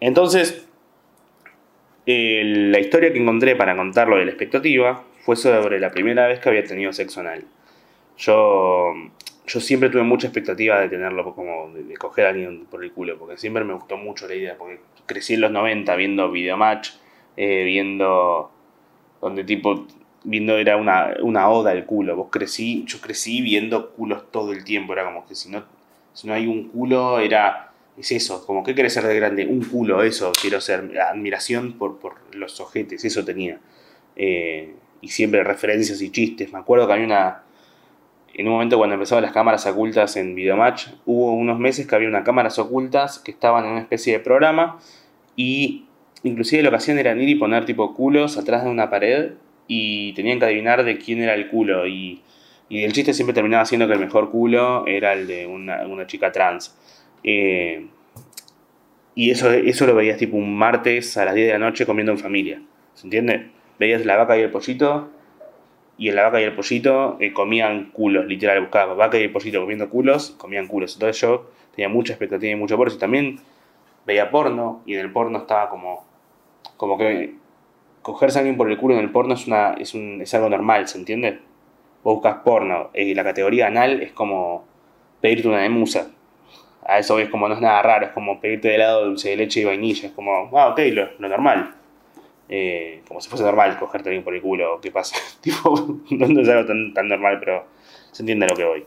Entonces, 0.00 0.67
la 2.14 2.78
historia 2.80 3.12
que 3.12 3.18
encontré 3.18 3.56
para 3.56 3.76
contarlo 3.76 4.16
de 4.16 4.24
la 4.24 4.30
expectativa 4.30 5.04
fue 5.20 5.36
sobre 5.36 5.78
la 5.78 5.90
primera 5.90 6.26
vez 6.26 6.40
que 6.40 6.48
había 6.48 6.64
tenido 6.64 6.92
sexo 6.92 7.20
anal. 7.20 7.44
Yo, 8.16 8.94
yo 9.46 9.60
siempre 9.60 9.90
tuve 9.90 10.02
mucha 10.02 10.26
expectativa 10.26 10.80
de 10.80 10.88
tenerlo, 10.88 11.34
como 11.34 11.70
de, 11.72 11.94
coger 11.96 12.26
a 12.26 12.28
alguien 12.30 12.66
por 12.66 12.82
el 12.82 12.92
culo, 12.92 13.18
porque 13.18 13.36
siempre 13.36 13.64
me 13.64 13.74
gustó 13.74 13.96
mucho 13.96 14.26
la 14.26 14.34
idea, 14.34 14.56
porque 14.56 14.80
crecí 15.06 15.34
en 15.34 15.42
los 15.42 15.50
90 15.50 15.94
viendo 15.96 16.30
Videomatch, 16.30 16.90
eh, 17.36 17.64
viendo 17.64 18.50
donde 19.20 19.44
tipo 19.44 19.86
viendo 20.24 20.56
era 20.58 20.76
una, 20.76 21.14
una 21.22 21.48
oda 21.48 21.70
al 21.72 21.84
culo. 21.84 22.16
Vos 22.16 22.28
crecí, 22.30 22.84
yo 22.86 23.00
crecí 23.00 23.42
viendo 23.42 23.90
culos 23.90 24.30
todo 24.30 24.52
el 24.52 24.64
tiempo, 24.64 24.92
era 24.94 25.04
como 25.04 25.26
que 25.26 25.34
si 25.34 25.50
no 25.50 25.64
si 26.18 26.26
no 26.26 26.34
hay 26.34 26.48
un 26.48 26.68
culo, 26.68 27.20
era, 27.20 27.67
es 27.98 28.12
eso, 28.12 28.46
como 28.46 28.62
que 28.62 28.74
querés 28.74 28.92
ser 28.92 29.04
de 29.04 29.16
grande, 29.16 29.46
un 29.46 29.64
culo, 29.64 30.02
eso, 30.02 30.32
quiero 30.40 30.60
ser, 30.60 30.98
admiración 31.00 31.74
por, 31.74 31.98
por 31.98 32.14
los 32.34 32.60
ojetes, 32.60 33.04
eso 33.04 33.24
tenía. 33.24 33.58
Eh, 34.16 34.74
y 35.00 35.08
siempre 35.08 35.44
referencias 35.44 36.00
y 36.02 36.10
chistes. 36.10 36.52
Me 36.52 36.58
acuerdo 36.58 36.86
que 36.86 36.92
había 36.92 37.06
una, 37.06 37.42
en 38.34 38.46
un 38.46 38.54
momento 38.54 38.78
cuando 38.78 38.94
empezaban 38.94 39.22
las 39.22 39.32
cámaras 39.32 39.66
ocultas 39.66 40.16
en 40.16 40.34
Videomatch, 40.34 40.88
hubo 41.06 41.32
unos 41.32 41.58
meses 41.58 41.86
que 41.86 41.94
había 41.94 42.08
unas 42.08 42.24
cámaras 42.24 42.58
ocultas 42.58 43.18
que 43.18 43.30
estaban 43.30 43.64
en 43.64 43.72
una 43.72 43.80
especie 43.80 44.12
de 44.12 44.20
programa 44.20 44.78
y 45.36 45.86
inclusive 46.22 46.62
la 46.62 46.68
ocasión 46.70 46.98
era 46.98 47.14
ir 47.14 47.28
y 47.28 47.34
poner 47.36 47.64
tipo 47.64 47.94
culos 47.94 48.38
atrás 48.38 48.64
de 48.64 48.70
una 48.70 48.90
pared 48.90 49.32
y 49.68 50.12
tenían 50.14 50.38
que 50.38 50.46
adivinar 50.46 50.84
de 50.84 50.98
quién 50.98 51.22
era 51.22 51.34
el 51.34 51.48
culo 51.48 51.86
y 51.86 52.22
y 52.68 52.84
el 52.84 52.92
chiste 52.92 53.14
siempre 53.14 53.34
terminaba 53.34 53.64
siendo 53.64 53.86
que 53.86 53.94
el 53.94 54.00
mejor 54.00 54.30
culo 54.30 54.86
era 54.86 55.12
el 55.14 55.26
de 55.26 55.46
una, 55.46 56.06
chica 56.06 56.30
trans. 56.32 56.76
Eh, 57.24 57.86
y 59.14 59.30
eso, 59.30 59.52
eso 59.52 59.86
lo 59.86 59.94
veías 59.94 60.18
tipo 60.18 60.36
un 60.36 60.56
martes 60.56 61.16
a 61.16 61.24
las 61.24 61.34
10 61.34 61.48
de 61.48 61.52
la 61.52 61.58
noche 61.58 61.86
comiendo 61.86 62.12
en 62.12 62.18
familia. 62.18 62.62
¿Se 62.94 63.06
entiende? 63.06 63.50
Veías 63.78 64.04
la 64.04 64.16
vaca 64.16 64.38
y 64.38 64.42
el 64.42 64.50
pollito. 64.50 65.10
Y 65.96 66.08
en 66.08 66.16
la 66.16 66.24
vaca 66.24 66.40
y 66.40 66.44
el 66.44 66.54
pollito 66.54 67.16
eh, 67.20 67.32
comían 67.32 67.90
culos, 67.90 68.26
literal. 68.26 68.60
Buscaba 68.60 68.94
vaca 68.94 69.18
y 69.18 69.24
el 69.24 69.32
pollito 69.32 69.60
comiendo 69.60 69.88
culos, 69.88 70.30
comían 70.38 70.66
culos. 70.68 70.94
Entonces 70.94 71.20
yo 71.20 71.50
tenía 71.74 71.88
mucha 71.88 72.12
expectativa 72.12 72.52
y 72.52 72.56
mucho 72.56 72.76
por 72.76 72.88
eso. 72.88 72.98
También 72.98 73.40
veía 74.06 74.30
porno 74.30 74.82
y 74.86 74.94
en 74.94 75.00
el 75.00 75.12
porno 75.12 75.38
estaba 75.38 75.68
como, 75.68 76.06
como 76.76 76.96
que 76.96 77.34
cogerse 78.02 78.38
a 78.38 78.40
alguien 78.40 78.56
por 78.56 78.70
el 78.70 78.78
culo 78.78 78.94
en 78.94 79.00
el 79.00 79.10
porno 79.10 79.34
es, 79.34 79.46
una, 79.46 79.74
es, 79.74 79.94
un, 79.94 80.22
es 80.22 80.32
algo 80.34 80.48
normal, 80.48 80.88
¿se 80.88 80.98
entiende? 80.98 81.40
buscas 82.02 82.36
porno 82.44 82.90
y 82.94 83.14
la 83.14 83.24
categoría 83.24 83.66
anal 83.66 84.02
es 84.02 84.12
como 84.12 84.64
pedirte 85.20 85.48
una 85.48 85.58
de 85.58 85.68
musa. 85.68 86.10
A 86.88 86.98
eso 86.98 87.18
es 87.20 87.28
como 87.28 87.48
no 87.48 87.54
es 87.54 87.60
nada 87.60 87.80
raro, 87.82 88.06
es 88.06 88.12
como 88.12 88.40
pedirte 88.40 88.68
de 88.68 88.74
helado 88.74 89.04
dulce 89.04 89.30
de 89.30 89.36
leche 89.36 89.60
y 89.60 89.64
vainilla. 89.64 90.08
Es 90.08 90.14
como, 90.14 90.50
ah, 90.58 90.68
ok, 90.70 90.80
lo, 90.92 91.28
normal. 91.28 91.74
Eh, 92.48 93.02
como 93.06 93.20
si 93.20 93.28
fuese 93.28 93.44
normal 93.44 93.78
cogerte 93.78 94.10
bien 94.10 94.24
por 94.24 94.34
el 94.34 94.42
culo, 94.42 94.80
¿qué 94.80 94.90
pasa? 94.90 95.16
tipo, 95.40 96.00
no 96.10 96.40
es 96.40 96.48
algo 96.48 96.66
tan, 96.66 96.92
tan, 96.94 97.08
normal, 97.08 97.38
pero 97.38 97.66
se 98.10 98.22
entiende 98.22 98.46
a 98.46 98.48
lo 98.48 98.56
que 98.56 98.64
voy. 98.64 98.86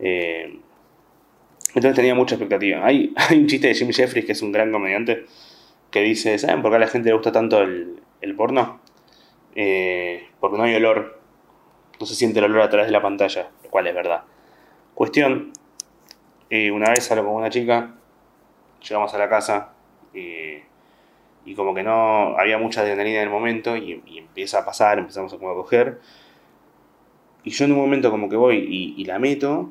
Eh, 0.00 0.58
entonces 1.68 1.94
tenía 1.94 2.14
mucha 2.14 2.34
expectativa. 2.34 2.84
Hay, 2.84 3.12
hay 3.28 3.38
un 3.38 3.46
chiste 3.46 3.68
de 3.68 3.74
Jim 3.74 3.92
Jeffries, 3.92 4.24
que 4.24 4.32
es 4.32 4.42
un 4.42 4.50
gran 4.50 4.72
comediante, 4.72 5.26
que 5.92 6.00
dice, 6.00 6.38
¿saben 6.38 6.62
por 6.62 6.70
qué 6.72 6.76
a 6.76 6.80
la 6.80 6.88
gente 6.88 7.10
le 7.10 7.14
gusta 7.14 7.30
tanto 7.30 7.62
el, 7.62 8.00
el 8.20 8.34
porno? 8.34 8.80
Eh, 9.54 10.26
porque 10.40 10.56
no 10.56 10.64
hay 10.64 10.74
olor 10.74 11.24
no 12.00 12.06
se 12.06 12.14
siente 12.14 12.38
el 12.38 12.46
olor 12.46 12.62
a 12.62 12.70
través 12.70 12.86
de 12.88 12.92
la 12.92 13.02
pantalla, 13.02 13.50
lo 13.62 13.70
cual 13.70 13.86
es 13.86 13.94
verdad. 13.94 14.22
Cuestión, 14.94 15.52
eh, 16.50 16.70
una 16.70 16.90
vez 16.90 17.04
salgo 17.04 17.26
con 17.26 17.36
una 17.36 17.50
chica 17.50 17.94
llegamos 18.88 19.14
a 19.14 19.18
la 19.18 19.28
casa 19.28 19.72
eh, 20.12 20.62
y 21.44 21.54
como 21.54 21.74
que 21.74 21.82
no 21.82 22.38
había 22.38 22.58
mucha 22.58 22.82
adrenalina 22.82 23.18
en 23.18 23.24
el 23.24 23.30
momento 23.30 23.76
y, 23.76 24.02
empieza 24.16 24.60
a 24.60 24.64
pasar, 24.64 24.98
empezamos 24.98 25.32
a, 25.32 25.38
coger. 25.38 26.00
Y 27.42 27.50
yo 27.50 27.66
en 27.66 27.72
un 27.72 27.78
momento 27.78 28.10
como 28.10 28.28
que 28.28 28.36
voy 28.36 28.56
y, 28.96 29.04
la 29.04 29.18
meto, 29.18 29.70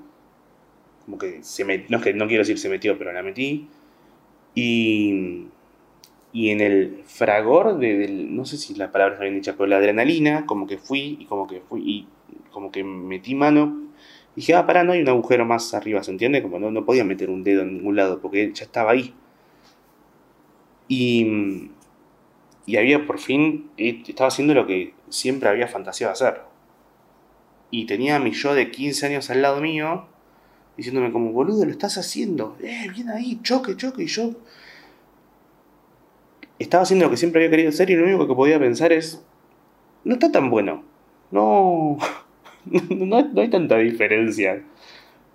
como 1.05 1.17
que 1.17 1.43
se 1.43 1.65
no 1.89 1.97
es 1.97 2.03
que 2.03 2.13
no 2.13 2.27
quiero 2.27 2.41
decir 2.41 2.59
se 2.59 2.69
metió, 2.69 2.97
pero 2.97 3.11
la 3.11 3.23
metí. 3.23 3.67
Y, 4.53 5.47
y 6.31 6.49
en 6.51 6.61
el 6.61 7.01
fragor 7.05 7.79
de, 7.79 7.97
del, 7.97 8.35
no 8.35 8.45
sé 8.45 8.57
si 8.57 8.75
las 8.75 8.91
palabras 8.91 9.19
habían 9.19 9.35
dicho, 9.35 9.55
pero 9.57 9.67
la 9.67 9.77
adrenalina, 9.77 10.45
como 10.45 10.67
que 10.67 10.77
fui 10.77 11.17
y 11.19 11.25
como 11.25 11.47
que 11.47 11.61
fui 11.61 11.81
y 11.81 12.07
como 12.51 12.71
que 12.71 12.83
metí 12.83 13.33
mano. 13.33 13.81
Dije, 14.35 14.55
ah, 14.55 14.65
pará, 14.65 14.83
no 14.83 14.93
hay 14.93 15.01
un 15.01 15.09
agujero 15.09 15.45
más 15.45 15.73
arriba, 15.73 16.03
¿se 16.03 16.11
entiende? 16.11 16.41
Como 16.41 16.59
no, 16.59 16.71
no 16.71 16.85
podía 16.85 17.03
meter 17.03 17.29
un 17.29 17.43
dedo 17.43 17.61
en 17.61 17.75
ningún 17.77 17.95
lado 17.95 18.19
porque 18.19 18.51
ya 18.53 18.65
estaba 18.65 18.91
ahí. 18.91 19.13
Y, 20.87 21.69
y 22.65 22.77
había 22.77 23.05
por 23.05 23.19
fin, 23.19 23.69
estaba 23.77 24.29
haciendo 24.29 24.53
lo 24.53 24.65
que 24.65 24.93
siempre 25.09 25.49
había 25.49 25.67
fantaseado 25.67 26.13
hacer. 26.13 26.41
Y 27.69 27.85
tenía 27.85 28.15
a 28.15 28.19
mi 28.19 28.31
yo 28.31 28.53
de 28.53 28.71
15 28.71 29.05
años 29.07 29.29
al 29.29 29.41
lado 29.41 29.61
mío, 29.61 30.05
diciéndome 30.77 31.11
como, 31.11 31.31
boludo, 31.31 31.65
lo 31.65 31.71
estás 31.71 31.97
haciendo, 31.97 32.57
eh, 32.61 32.87
bien 32.93 33.09
ahí, 33.09 33.39
choque, 33.43 33.75
choque, 33.75 34.03
y 34.03 34.07
yo 34.07 34.31
estaba 36.59 36.83
haciendo 36.83 37.05
lo 37.05 37.11
que 37.11 37.17
siempre 37.17 37.41
había 37.41 37.51
querido 37.51 37.69
hacer 37.69 37.89
y 37.89 37.95
lo 37.95 38.03
único 38.03 38.27
que 38.27 38.35
podía 38.35 38.59
pensar 38.59 38.93
es, 38.93 39.23
no 40.03 40.13
está 40.13 40.31
tan 40.31 40.49
bueno, 40.49 40.83
no, 41.31 41.97
no, 42.89 43.41
hay 43.41 43.50
tanta 43.50 43.77
diferencia. 43.77 44.63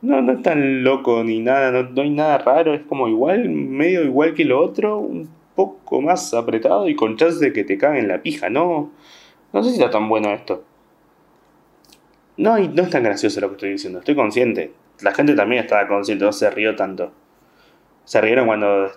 No, 0.01 0.23
no 0.23 0.33
es 0.33 0.43
tan 0.43 0.85
loco 0.85 1.25
ni 1.25 1.41
nada, 1.41 1.71
no, 1.73 1.91
no, 1.91 2.03
hay 2.03 2.11
nada 2.11 2.39
raro, 2.39 2.75
es 2.75 2.83
como 2.83 3.09
igual, 3.09 3.49
medio 3.49 4.05
igual 4.05 4.35
que 4.35 4.45
lo 4.45 4.61
otro, 4.63 4.99
un 4.99 5.29
poco 5.57 6.01
más 6.01 6.33
apretado 6.35 6.89
y 6.89 6.95
con 6.95 7.17
chance 7.17 7.45
de 7.45 7.53
que 7.53 7.65
te 7.65 7.79
caguen 7.79 8.07
la 8.07 8.23
pija, 8.23 8.49
no, 8.49 8.93
no 9.53 9.63
sé 9.63 9.71
si 9.71 9.77
está 9.77 9.91
tan 9.91 10.09
bueno 10.09 10.33
esto. 10.33 10.65
No, 12.37 12.57
no 12.59 12.83
es 12.83 12.91
tan 12.91 13.03
gracioso 13.03 13.41
lo 13.41 13.49
que 13.49 13.55
estoy 13.55 13.71
diciendo, 13.73 13.99
estoy 13.99 14.15
consciente. 14.15 14.73
La 15.01 15.13
gente 15.13 15.35
también 15.35 15.63
estaba 15.65 15.89
consciente, 15.89 16.25
no 16.25 16.33
se 16.33 16.49
rió 16.51 16.77
tanto 16.77 17.13
se 18.09 18.23
rieron 18.23 18.47
cuando 18.47 18.91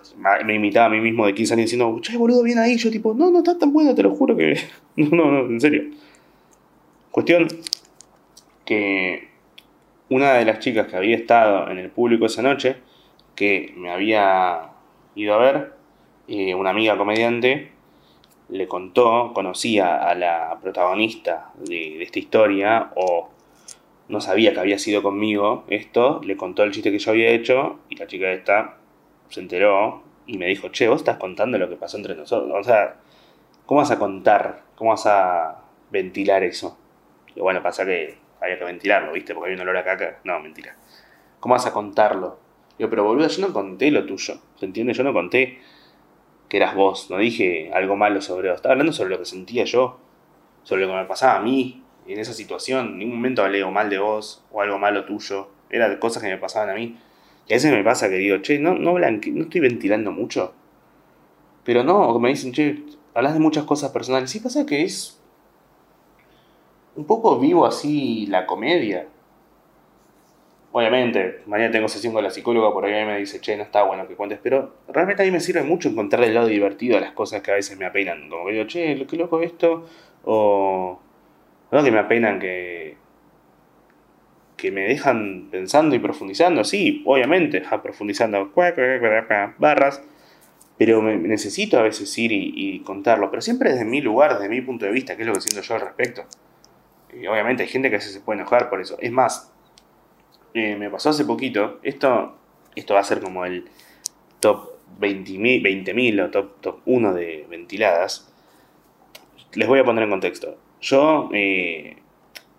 me 0.46 0.54
imitaba 0.54 0.86
a 0.86 0.88
mí 0.88 0.98
mismo 0.98 1.26
de 1.26 1.34
15 1.34 1.52
años 1.52 1.64
diciendo, 1.64 1.98
che, 2.00 2.16
boludo, 2.16 2.42
bien 2.42 2.58
ahí. 2.58 2.78
Yo, 2.78 2.90
tipo, 2.90 3.12
no, 3.12 3.30
no 3.30 3.40
está 3.40 3.58
tan 3.58 3.70
bueno, 3.70 3.94
te 3.94 4.02
lo 4.02 4.14
juro 4.14 4.34
que. 4.34 4.56
no, 4.96 5.10
no, 5.10 5.30
no, 5.30 5.40
en 5.50 5.60
serio. 5.60 5.82
Cuestión 7.10 7.46
que 8.64 9.28
una 10.08 10.34
de 10.34 10.44
las 10.44 10.58
chicas 10.58 10.86
que 10.88 10.96
había 10.96 11.16
estado 11.16 11.70
en 11.70 11.78
el 11.78 11.90
público 11.90 12.26
esa 12.26 12.42
noche, 12.42 12.76
que 13.34 13.72
me 13.76 13.90
había 13.90 14.70
ido 15.14 15.34
a 15.34 15.38
ver, 15.38 15.72
eh, 16.28 16.54
una 16.54 16.70
amiga 16.70 16.96
comediante, 16.96 17.72
le 18.48 18.68
contó, 18.68 19.32
conocía 19.34 19.96
a 19.96 20.14
la 20.14 20.58
protagonista 20.60 21.50
de, 21.56 22.02
esta 22.02 22.18
historia, 22.18 22.92
o 22.96 23.30
no 24.08 24.20
sabía 24.20 24.52
que 24.52 24.60
había 24.60 24.78
sido 24.78 25.02
conmigo 25.02 25.64
esto, 25.68 26.20
le 26.22 26.36
contó 26.36 26.62
el 26.62 26.72
chiste 26.72 26.92
que 26.92 26.98
yo 26.98 27.12
había 27.12 27.30
hecho, 27.30 27.78
y 27.88 27.96
la 27.96 28.06
chica 28.06 28.30
esta 28.32 28.76
se 29.30 29.40
enteró 29.40 30.02
y 30.26 30.36
me 30.36 30.46
dijo, 30.46 30.68
che, 30.68 30.88
vos 30.88 31.00
estás 31.00 31.16
contando 31.16 31.58
lo 31.58 31.68
que 31.68 31.76
pasó 31.76 31.96
entre 31.96 32.14
nosotros. 32.14 32.52
O 32.54 32.62
sea, 32.62 32.96
¿cómo 33.64 33.80
vas 33.80 33.90
a 33.90 33.98
contar? 33.98 34.62
¿Cómo 34.76 34.90
vas 34.90 35.06
a 35.06 35.62
ventilar 35.90 36.42
eso? 36.42 36.76
Y 37.34 37.40
bueno, 37.40 37.62
pasa 37.62 37.86
que 37.86 38.21
había 38.42 38.58
que 38.58 38.64
ventilarlo, 38.64 39.12
¿viste? 39.12 39.34
Porque 39.34 39.50
había 39.50 39.62
un 39.62 39.68
olor 39.68 39.76
a 39.78 39.84
caca. 39.84 40.18
No, 40.24 40.40
mentira. 40.40 40.76
¿Cómo 41.40 41.54
vas 41.54 41.66
a 41.66 41.72
contarlo? 41.72 42.38
Yo, 42.78 42.90
pero 42.90 43.04
boludo, 43.04 43.28
yo 43.28 43.46
no 43.46 43.52
conté 43.52 43.90
lo 43.90 44.04
tuyo. 44.04 44.34
¿Se 44.58 44.66
entiende? 44.66 44.92
Yo 44.92 45.04
no 45.04 45.12
conté 45.12 45.60
que 46.48 46.56
eras 46.56 46.74
vos. 46.74 47.10
No 47.10 47.18
dije 47.18 47.70
algo 47.72 47.96
malo 47.96 48.20
sobre 48.20 48.48
vos. 48.48 48.56
Estaba 48.56 48.72
hablando 48.72 48.92
sobre 48.92 49.10
lo 49.10 49.18
que 49.18 49.24
sentía 49.24 49.64
yo. 49.64 49.98
Sobre 50.64 50.82
lo 50.82 50.88
que 50.88 50.96
me 50.98 51.04
pasaba 51.04 51.38
a 51.38 51.42
mí 51.42 51.82
en 52.06 52.18
esa 52.18 52.32
situación. 52.32 52.88
En 52.88 52.98
ningún 52.98 53.16
momento 53.16 53.42
hablé 53.42 53.62
o 53.62 53.70
mal 53.70 53.88
de 53.90 53.98
vos 53.98 54.44
o 54.50 54.60
algo 54.60 54.78
malo 54.78 55.04
tuyo. 55.04 55.48
Era 55.70 55.98
cosas 55.98 56.22
que 56.22 56.28
me 56.28 56.38
pasaban 56.38 56.70
a 56.70 56.74
mí. 56.74 56.98
Y 57.46 57.52
a 57.52 57.56
veces 57.56 57.72
me 57.72 57.82
pasa 57.82 58.08
que 58.08 58.16
digo, 58.16 58.38
che, 58.38 58.58
no, 58.58 58.74
no, 58.74 58.98
no 58.98 59.42
estoy 59.42 59.60
ventilando 59.60 60.12
mucho. 60.12 60.54
Pero 61.64 61.84
no, 61.84 62.18
me 62.18 62.30
dicen, 62.30 62.52
che, 62.52 62.82
hablas 63.14 63.34
de 63.34 63.40
muchas 63.40 63.64
cosas 63.64 63.90
personales. 63.90 64.30
Sí 64.30 64.40
pasa 64.40 64.66
que 64.66 64.82
es 64.82 65.21
un 66.96 67.04
poco 67.06 67.38
vivo 67.38 67.66
así 67.66 68.26
la 68.26 68.46
comedia. 68.46 69.06
Obviamente, 70.72 71.42
mañana 71.46 71.70
tengo 71.70 71.88
sesión 71.88 72.14
con 72.14 72.24
la 72.24 72.30
psicóloga, 72.30 72.72
por 72.72 72.86
ahí 72.86 73.04
me 73.04 73.18
dice, 73.18 73.40
che, 73.40 73.56
no 73.56 73.62
está 73.62 73.82
bueno 73.82 74.08
que 74.08 74.14
cuentes, 74.14 74.38
pero 74.42 74.72
realmente 74.88 75.22
a 75.22 75.26
mí 75.26 75.30
me 75.30 75.40
sirve 75.40 75.62
mucho 75.62 75.90
encontrar 75.90 76.24
el 76.24 76.32
lado 76.34 76.46
divertido 76.46 76.96
a 76.96 77.00
las 77.00 77.12
cosas 77.12 77.42
que 77.42 77.50
a 77.50 77.54
veces 77.54 77.78
me 77.78 77.84
apenan. 77.84 78.30
Como 78.30 78.46
que 78.46 78.52
digo, 78.52 78.64
che, 78.66 79.06
qué 79.06 79.16
loco 79.16 79.42
esto, 79.42 79.86
o 80.24 80.98
no 81.70 81.82
que 81.82 81.90
me 81.90 81.98
apenan 81.98 82.38
que, 82.38 82.96
que 84.62 84.70
me 84.70 84.82
dejan 84.82 85.48
pensando 85.50 85.96
y 85.96 85.98
profundizando, 85.98 86.62
sí, 86.64 87.02
obviamente, 87.04 87.62
profundizando 87.82 88.52
barras, 89.58 90.02
pero 90.78 91.02
me, 91.02 91.16
necesito 91.16 91.78
a 91.78 91.82
veces 91.82 92.16
ir 92.16 92.30
y, 92.32 92.80
contarlo, 92.80 93.28
pero 93.28 93.42
siempre 93.42 93.72
desde 93.72 93.84
mi 93.84 94.00
lugar, 94.00 94.34
desde 94.34 94.48
mi 94.48 94.60
punto 94.60 94.84
de 94.86 94.92
vista, 94.92 95.16
que 95.16 95.22
es 95.22 95.28
lo 95.28 95.34
que 95.34 95.40
siento 95.40 95.62
yo 95.62 95.74
al 95.74 95.80
respecto. 95.80 96.24
Obviamente 97.12 97.62
hay 97.62 97.68
gente 97.68 97.90
que 97.90 98.00
se 98.00 98.20
puede 98.20 98.40
enojar 98.40 98.70
por 98.70 98.80
eso. 98.80 98.96
Es 99.00 99.12
más, 99.12 99.52
eh, 100.54 100.76
me 100.76 100.90
pasó 100.90 101.10
hace 101.10 101.24
poquito, 101.24 101.78
esto, 101.82 102.36
esto 102.74 102.94
va 102.94 103.00
a 103.00 103.04
ser 103.04 103.20
como 103.20 103.44
el 103.44 103.68
top 104.40 104.72
20.000 105.00 106.24
o 106.24 106.30
top, 106.30 106.60
top 106.60 106.80
1 106.84 107.14
de 107.14 107.46
ventiladas. 107.48 108.32
Les 109.54 109.68
voy 109.68 109.80
a 109.80 109.84
poner 109.84 110.04
en 110.04 110.10
contexto. 110.10 110.56
Yo 110.80 111.30
eh, 111.32 111.96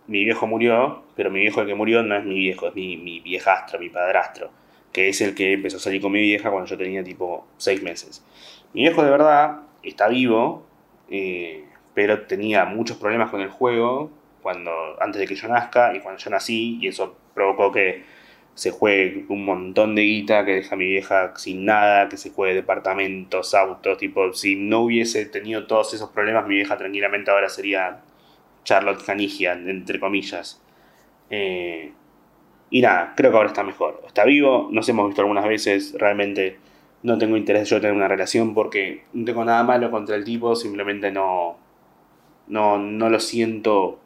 mi 0.08 0.24
viejo 0.24 0.48
murió, 0.48 1.04
pero 1.16 1.32
mi 1.32 1.40
viejo 1.40 1.62
el 1.62 1.68
que 1.68 1.76
murió 1.76 2.04
no 2.04 2.16
es 2.16 2.26
mi 2.26 2.36
viejo, 2.36 2.68
es 2.68 2.76
mi, 2.76 2.98
mi 2.98 3.20
viejastro, 3.20 3.80
mi 3.80 3.90
padrastro, 3.90 4.52
que 4.92 5.10
es 5.10 5.22
el 5.22 5.36
que 5.36 5.54
empezó 5.54 5.78
a 5.78 5.80
salir 5.80 6.02
con 6.02 6.12
mi 6.12 6.22
vieja 6.22 6.50
cuando 6.50 6.70
yo 6.70 6.78
tenía 6.78 7.04
tipo 7.04 7.48
6 7.58 7.84
meses. 7.84 8.24
Mi 8.74 8.82
viejo 8.82 9.04
de 9.04 9.12
verdad 9.12 9.62
está 9.84 10.08
vivo, 10.08 10.66
eh, 11.10 11.66
pero 11.94 12.22
tenía 12.24 12.66
muchos 12.66 12.98
problemas 12.98 13.30
con 13.30 13.42
el 13.42 13.50
juego 13.50 14.12
cuando, 14.44 14.72
antes 15.02 15.20
de 15.20 15.28
que 15.28 15.36
yo 15.36 15.48
nazca 15.48 15.96
y 15.96 16.02
cuando 16.02 16.22
yo 16.22 16.30
nací, 16.30 16.78
y 16.82 16.88
eso 16.90 17.18
provocó 17.34 17.72
que 17.72 18.04
se 18.54 18.70
juegue 18.72 19.26
un 19.30 19.46
montón 19.46 19.96
de 19.96 20.04
guita, 20.04 20.46
que 20.46 20.56
deja 20.56 20.76
a 20.76 20.78
mi 20.78 20.86
vieja 20.86 21.34
sin 21.38 21.66
nada, 21.66 22.10
que 22.10 22.18
se 22.18 22.30
juegue 22.30 22.54
departamentos, 22.54 23.56
autos, 23.56 23.98
tipo, 23.98 24.32
si 24.34 24.56
no 24.56 24.82
hubiese 24.82 25.26
tenido 25.26 25.66
todos 25.66 25.94
esos 25.94 26.10
problemas, 26.12 26.48
mi 26.48 26.56
vieja 26.56 26.78
tranquilamente 26.78 27.32
ahora 27.32 27.50
sería 27.50 28.02
Charlotte 28.64 29.04
Canigia, 29.04 29.54
entre 29.54 30.00
comillas. 30.00 30.62
Eh, 31.32 31.92
y 32.70 32.82
nada, 32.82 33.14
creo 33.16 33.32
que 33.32 33.38
ahora 33.38 33.50
está 33.50 33.64
mejor. 33.64 34.04
Está 34.06 34.26
vivo, 34.26 34.70
nos 34.72 34.88
hemos 34.90 35.08
visto 35.08 35.22
algunas 35.22 35.48
veces, 35.48 35.96
realmente 35.98 36.58
no 37.04 37.18
tengo 37.18 37.38
interés 37.38 37.70
yo 37.70 37.82
tener 37.82 37.96
una 37.96 38.08
relación 38.08 38.54
porque 38.54 39.04
no 39.14 39.26
tengo 39.26 39.44
nada 39.46 39.64
malo 39.64 39.92
contra 39.92 40.16
el 40.16 40.24
tipo, 40.24 40.56
simplemente 40.56 41.12
no, 41.12 41.58
no, 42.48 42.78
no 42.78 43.10
lo 43.10 43.20
siento. 43.20 44.00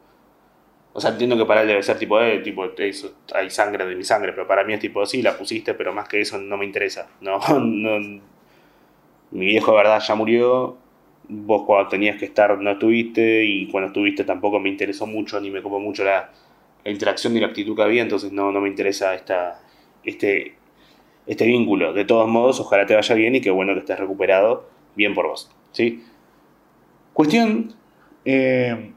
O 0.97 0.99
sea, 0.99 1.11
entiendo 1.11 1.37
que 1.37 1.45
para 1.45 1.61
él 1.61 1.67
debe 1.67 1.83
ser 1.83 1.99
tipo, 1.99 2.19
eh, 2.19 2.39
tipo, 2.39 2.65
eso, 2.65 3.13
hay 3.35 3.51
sangre 3.51 3.85
de 3.85 3.95
mi 3.95 4.03
sangre, 4.03 4.33
pero 4.33 4.47
para 4.47 4.63
mí 4.63 4.73
es 4.73 4.79
tipo, 4.79 5.05
sí, 5.05 5.21
la 5.21 5.37
pusiste, 5.37 5.75
pero 5.75 5.93
más 5.93 6.09
que 6.09 6.21
eso 6.21 6.39
no 6.39 6.57
me 6.57 6.65
interesa. 6.65 7.07
No, 7.21 7.39
mi 9.29 9.45
viejo 9.45 9.69
de 9.69 9.77
verdad 9.77 10.01
ya 10.01 10.15
murió, 10.15 10.75
vos 11.29 11.65
cuando 11.67 11.87
tenías 11.87 12.17
que 12.17 12.25
estar 12.25 12.57
no 12.57 12.71
estuviste 12.71 13.45
y 13.45 13.67
cuando 13.69 13.89
estuviste 13.89 14.23
tampoco 14.23 14.59
me 14.59 14.69
interesó 14.69 15.05
mucho 15.05 15.39
ni 15.39 15.51
me 15.51 15.61
copó 15.61 15.79
mucho 15.79 16.03
la, 16.03 16.31
interacción 16.83 17.35
ni 17.35 17.41
la 17.41 17.47
actitud 17.47 17.75
que 17.75 17.83
había, 17.83 18.01
entonces 18.01 18.31
no, 18.31 18.51
no 18.51 18.59
me 18.59 18.67
interesa 18.67 19.13
esta, 19.13 19.61
este, 20.03 20.55
este 21.27 21.45
vínculo. 21.45 21.93
De 21.93 22.05
todos 22.05 22.27
modos, 22.27 22.59
ojalá 22.59 22.87
te 22.87 22.95
vaya 22.95 23.13
bien 23.13 23.35
y 23.35 23.41
qué 23.41 23.51
bueno 23.51 23.75
que 23.75 23.81
estés 23.81 23.99
recuperado, 23.99 24.67
bien 24.95 25.13
por 25.13 25.27
vos. 25.27 25.51
¿sí? 25.73 26.03
Cuestión, 27.13 27.75
eh, 28.25 28.93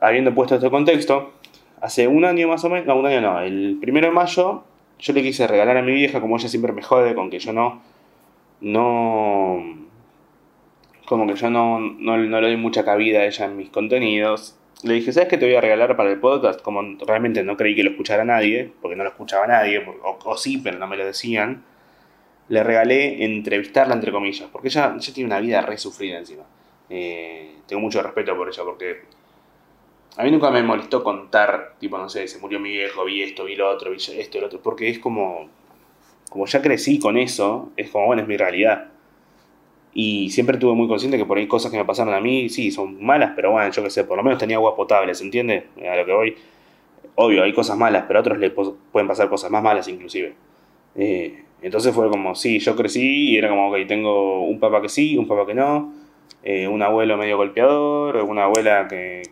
habiendo 0.00 0.34
puesto 0.34 0.54
este 0.54 0.70
contexto, 0.70 1.41
hace 1.82 2.08
un 2.08 2.24
año 2.24 2.48
más 2.48 2.64
o 2.64 2.70
menos, 2.70 2.86
no, 2.86 2.96
un 2.96 3.06
año 3.06 3.20
no, 3.20 3.40
el 3.40 3.76
primero 3.80 4.06
de 4.06 4.12
mayo 4.12 4.64
yo 4.98 5.12
le 5.12 5.22
quise 5.22 5.46
regalar 5.48 5.76
a 5.76 5.82
mi 5.82 5.92
vieja, 5.92 6.20
como 6.20 6.36
ella 6.36 6.48
siempre 6.48 6.72
me 6.72 6.80
jode 6.80 7.14
con 7.14 7.28
que 7.28 7.40
yo 7.40 7.52
no, 7.52 7.82
no 8.60 9.82
como 11.04 11.26
que 11.26 11.34
yo 11.34 11.50
no, 11.50 11.80
no, 11.80 12.16
le 12.16 12.28
doy 12.28 12.56
mucha 12.56 12.84
cabida 12.84 13.20
a 13.20 13.26
ella 13.26 13.46
en 13.46 13.56
mis 13.56 13.68
contenidos. 13.68 14.56
Le 14.84 14.94
dije, 14.94 15.12
¿sabes 15.12 15.28
qué 15.28 15.38
te 15.38 15.44
voy 15.44 15.56
a 15.56 15.60
regalar 15.60 15.96
para 15.96 16.10
el 16.10 16.18
podcast? 16.18 16.62
Como 16.62 16.82
realmente 17.06 17.42
no 17.42 17.56
creí 17.56 17.74
que 17.74 17.82
lo 17.82 17.90
escuchara 17.90 18.24
nadie, 18.24 18.72
porque 18.80 18.96
no 18.96 19.02
lo 19.04 19.10
escuchaba 19.10 19.46
nadie, 19.46 19.84
o, 20.02 20.36
sí, 20.36 20.58
pero 20.62 20.78
no 20.78 20.86
me 20.86 20.96
lo 20.96 21.04
decían. 21.04 21.64
Le 22.48 22.62
regalé 22.62 23.24
entrevistarla, 23.24 23.94
entre 23.94 24.12
comillas, 24.12 24.48
porque 24.50 24.68
ella, 24.68 24.96
tiene 25.12 25.26
una 25.26 25.40
vida 25.40 25.60
re 25.62 25.78
sufrida 25.78 26.18
encima. 26.18 26.44
Eh, 26.88 27.56
tengo 27.66 27.82
mucho 27.82 28.02
respeto 28.02 28.36
por 28.36 28.48
ella, 28.48 28.62
porque 28.64 29.02
a 30.16 30.24
mí 30.24 30.30
nunca 30.30 30.50
me 30.50 30.62
molestó 30.62 31.02
contar, 31.02 31.74
tipo, 31.78 31.98
no 31.98 32.08
sé, 32.08 32.28
se 32.28 32.38
murió 32.38 32.60
mi 32.60 32.70
viejo, 32.70 33.04
vi 33.04 33.22
esto, 33.22 33.44
vi 33.44 33.56
lo 33.56 33.70
otro, 33.70 33.90
vi 33.90 33.96
esto, 33.96 34.40
lo 34.40 34.46
otro, 34.46 34.60
porque 34.60 34.88
es 34.88 34.98
como 34.98 35.48
como 36.32 36.46
ya 36.46 36.62
crecí 36.62 36.98
con 36.98 37.18
eso, 37.18 37.72
es 37.76 37.90
como, 37.90 38.06
bueno, 38.06 38.22
es 38.22 38.28
mi 38.28 38.38
realidad. 38.38 38.88
Y 39.92 40.30
siempre 40.30 40.56
tuve 40.56 40.74
muy 40.74 40.88
consciente 40.88 41.18
que 41.18 41.26
por 41.26 41.36
ahí 41.36 41.46
cosas 41.46 41.70
que 41.70 41.76
me 41.76 41.84
pasaron 41.84 42.14
a 42.14 42.20
mí, 42.20 42.48
sí, 42.48 42.70
son 42.70 43.04
malas, 43.04 43.32
pero 43.36 43.50
bueno, 43.50 43.70
yo 43.70 43.82
qué 43.82 43.90
sé, 43.90 44.04
por 44.04 44.16
lo 44.16 44.22
menos 44.24 44.38
tenía 44.38 44.56
agua 44.56 44.74
potable, 44.74 45.14
¿se 45.14 45.24
entiende? 45.24 45.66
A 45.86 45.94
lo 45.94 46.06
que 46.06 46.12
voy. 46.12 46.34
Obvio, 47.16 47.42
hay 47.42 47.52
cosas 47.52 47.76
malas, 47.76 48.04
pero 48.06 48.18
a 48.18 48.22
otros 48.22 48.38
le 48.38 48.50
pueden 48.50 49.06
pasar 49.06 49.28
cosas 49.28 49.50
más 49.50 49.62
malas 49.62 49.86
inclusive. 49.88 50.32
Eh, 50.94 51.44
entonces 51.60 51.94
fue 51.94 52.08
como, 52.08 52.34
sí, 52.34 52.58
yo 52.60 52.74
crecí 52.74 53.32
y 53.32 53.36
era 53.36 53.50
como, 53.50 53.68
ok, 53.68 53.86
tengo 53.86 54.46
un 54.46 54.58
papá 54.58 54.80
que 54.80 54.88
sí, 54.88 55.18
un 55.18 55.28
papá 55.28 55.44
que 55.44 55.54
no, 55.54 55.92
eh, 56.42 56.66
un 56.66 56.80
abuelo 56.80 57.18
medio 57.18 57.36
golpeador, 57.36 58.16
una 58.24 58.44
abuela 58.44 58.88
que 58.88 59.22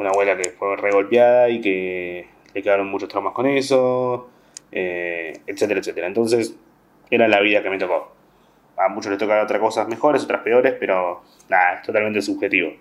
una 0.00 0.10
abuela 0.10 0.36
que 0.36 0.50
fue 0.50 0.76
re 0.76 0.90
golpeada 0.90 1.48
y 1.50 1.60
que 1.60 2.26
le 2.54 2.62
quedaron 2.62 2.88
muchos 2.88 3.08
traumas 3.08 3.34
con 3.34 3.46
eso, 3.46 4.30
eh, 4.72 5.34
etcétera, 5.46 5.80
etcétera. 5.80 6.06
Entonces, 6.06 6.56
era 7.10 7.28
la 7.28 7.40
vida 7.40 7.62
que 7.62 7.70
me 7.70 7.78
tocó. 7.78 8.12
A 8.76 8.88
muchos 8.88 9.10
les 9.10 9.18
toca 9.18 9.42
otras 9.42 9.60
cosas 9.60 9.88
mejores, 9.88 10.24
otras 10.24 10.40
peores, 10.42 10.74
pero 10.80 11.22
nada, 11.48 11.74
es 11.74 11.82
totalmente 11.82 12.22
subjetivo. 12.22 12.72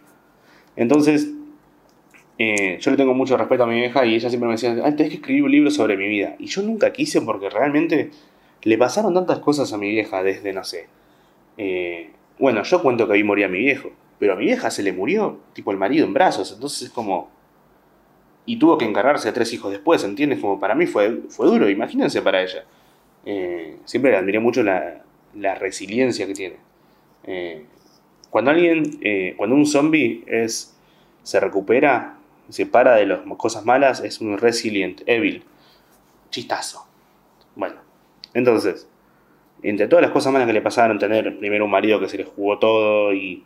Entonces, 0.78 1.30
eh, 2.38 2.78
yo 2.80 2.92
le 2.92 2.96
tengo 2.96 3.14
mucho 3.14 3.36
respeto 3.36 3.64
a 3.64 3.68
mi 3.68 3.76
vieja 3.76 4.06
y 4.06 4.16
ella 4.16 4.30
siempre 4.30 4.48
me 4.48 4.54
decía, 4.54 4.78
ah, 4.86 4.96
tenés 4.96 5.10
que 5.10 5.16
escribir 5.16 5.44
un 5.44 5.52
libro 5.52 5.72
sobre 5.72 5.98
mi 5.98 6.08
vida. 6.08 6.36
Y 6.40 6.46
yo 6.46 6.62
nunca 6.62 6.94
quise 6.94 7.22
porque 7.22 7.50
realmente 7.50 8.12
le 8.64 8.78
pasaron 8.78 9.14
tantas 9.14 9.40
cosas 9.40 9.74
a 9.74 9.78
mi 9.78 9.90
vieja 9.90 10.24
desde, 10.24 10.54
no 10.54 10.64
sé. 10.64 10.88
Eh, 11.58 12.12
bueno, 12.40 12.64
yo 12.64 12.82
cuento 12.82 13.08
que 13.08 13.16
ahí 13.16 13.24
moría 13.24 13.50
mi 13.50 13.60
viejo, 13.60 13.92
pero 14.20 14.34
a 14.34 14.36
mi 14.36 14.46
vieja 14.46 14.70
se 14.70 14.84
le 14.84 14.92
murió, 14.92 15.40
tipo 15.54 15.72
el 15.72 15.78
marido 15.78 16.06
en 16.06 16.14
brazos, 16.14 16.52
entonces 16.52 16.84
es 16.84 16.90
como... 16.90 17.30
Y 18.46 18.58
tuvo 18.58 18.78
que 18.78 18.86
encargarse 18.86 19.28
de 19.28 19.34
tres 19.34 19.54
hijos 19.54 19.72
después, 19.72 20.04
¿entiendes? 20.04 20.40
Como 20.40 20.60
para 20.60 20.76
mí 20.76 20.88
fue, 20.88 21.22
fue 21.30 21.48
duro, 21.48 21.70
imagínense 21.70 22.22
para 22.22 22.42
ella. 22.42 22.66
Eh, 23.26 23.78
siempre 23.86 24.12
le 24.12 24.18
admiré 24.18 24.40
mucho 24.40 24.64
la, 24.64 25.04
la 25.36 25.56
resiliencia 25.56 26.26
que 26.26 26.34
tiene. 26.34 26.56
Eh, 27.26 27.66
cuando 28.30 28.52
alguien, 28.52 29.00
eh, 29.02 29.36
cuando 29.38 29.56
un 29.56 29.66
zombie 29.66 30.24
es, 30.28 30.76
se 31.24 31.40
recupera, 31.40 32.18
se 32.50 32.66
para 32.66 32.96
de 32.96 33.06
las 33.06 33.20
cosas 33.38 33.66
malas, 33.66 34.04
es 34.04 34.20
un 34.22 34.38
resilient, 34.38 35.02
evil. 35.06 35.44
Chistazo. 36.32 36.86
Bueno, 37.56 37.76
entonces, 38.34 38.88
entre 39.62 39.88
todas 39.88 40.04
las 40.04 40.12
cosas 40.12 40.32
malas 40.32 40.48
que 40.48 40.54
le 40.54 40.62
pasaron, 40.62 41.00
tener 41.00 41.38
primero 41.38 41.66
un 41.66 41.72
marido 41.72 42.00
que 42.00 42.08
se 42.08 42.18
le 42.18 42.24
jugó 42.24 42.60
todo 42.60 43.14
y, 43.14 43.44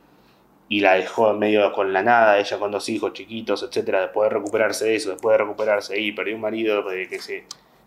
y 0.74 0.80
la 0.80 0.96
dejó 0.96 1.30
en 1.30 1.38
medio 1.38 1.72
con 1.72 1.94
la 1.94 2.02
nada, 2.02 2.40
ella 2.40 2.58
con 2.58 2.72
dos 2.72 2.90
hijos 2.90 3.14
chiquitos, 3.14 3.62
etcétera, 3.62 4.02
después 4.02 4.28
de 4.28 4.38
recuperarse 4.38 4.86
de 4.86 4.96
eso, 4.96 5.12
después 5.12 5.36
de 5.36 5.44
recuperarse 5.44 6.00
y 6.00 6.12
perdió 6.14 6.34
un 6.34 6.42
marido 6.42 6.84
que 6.88 7.20
se 7.20 7.44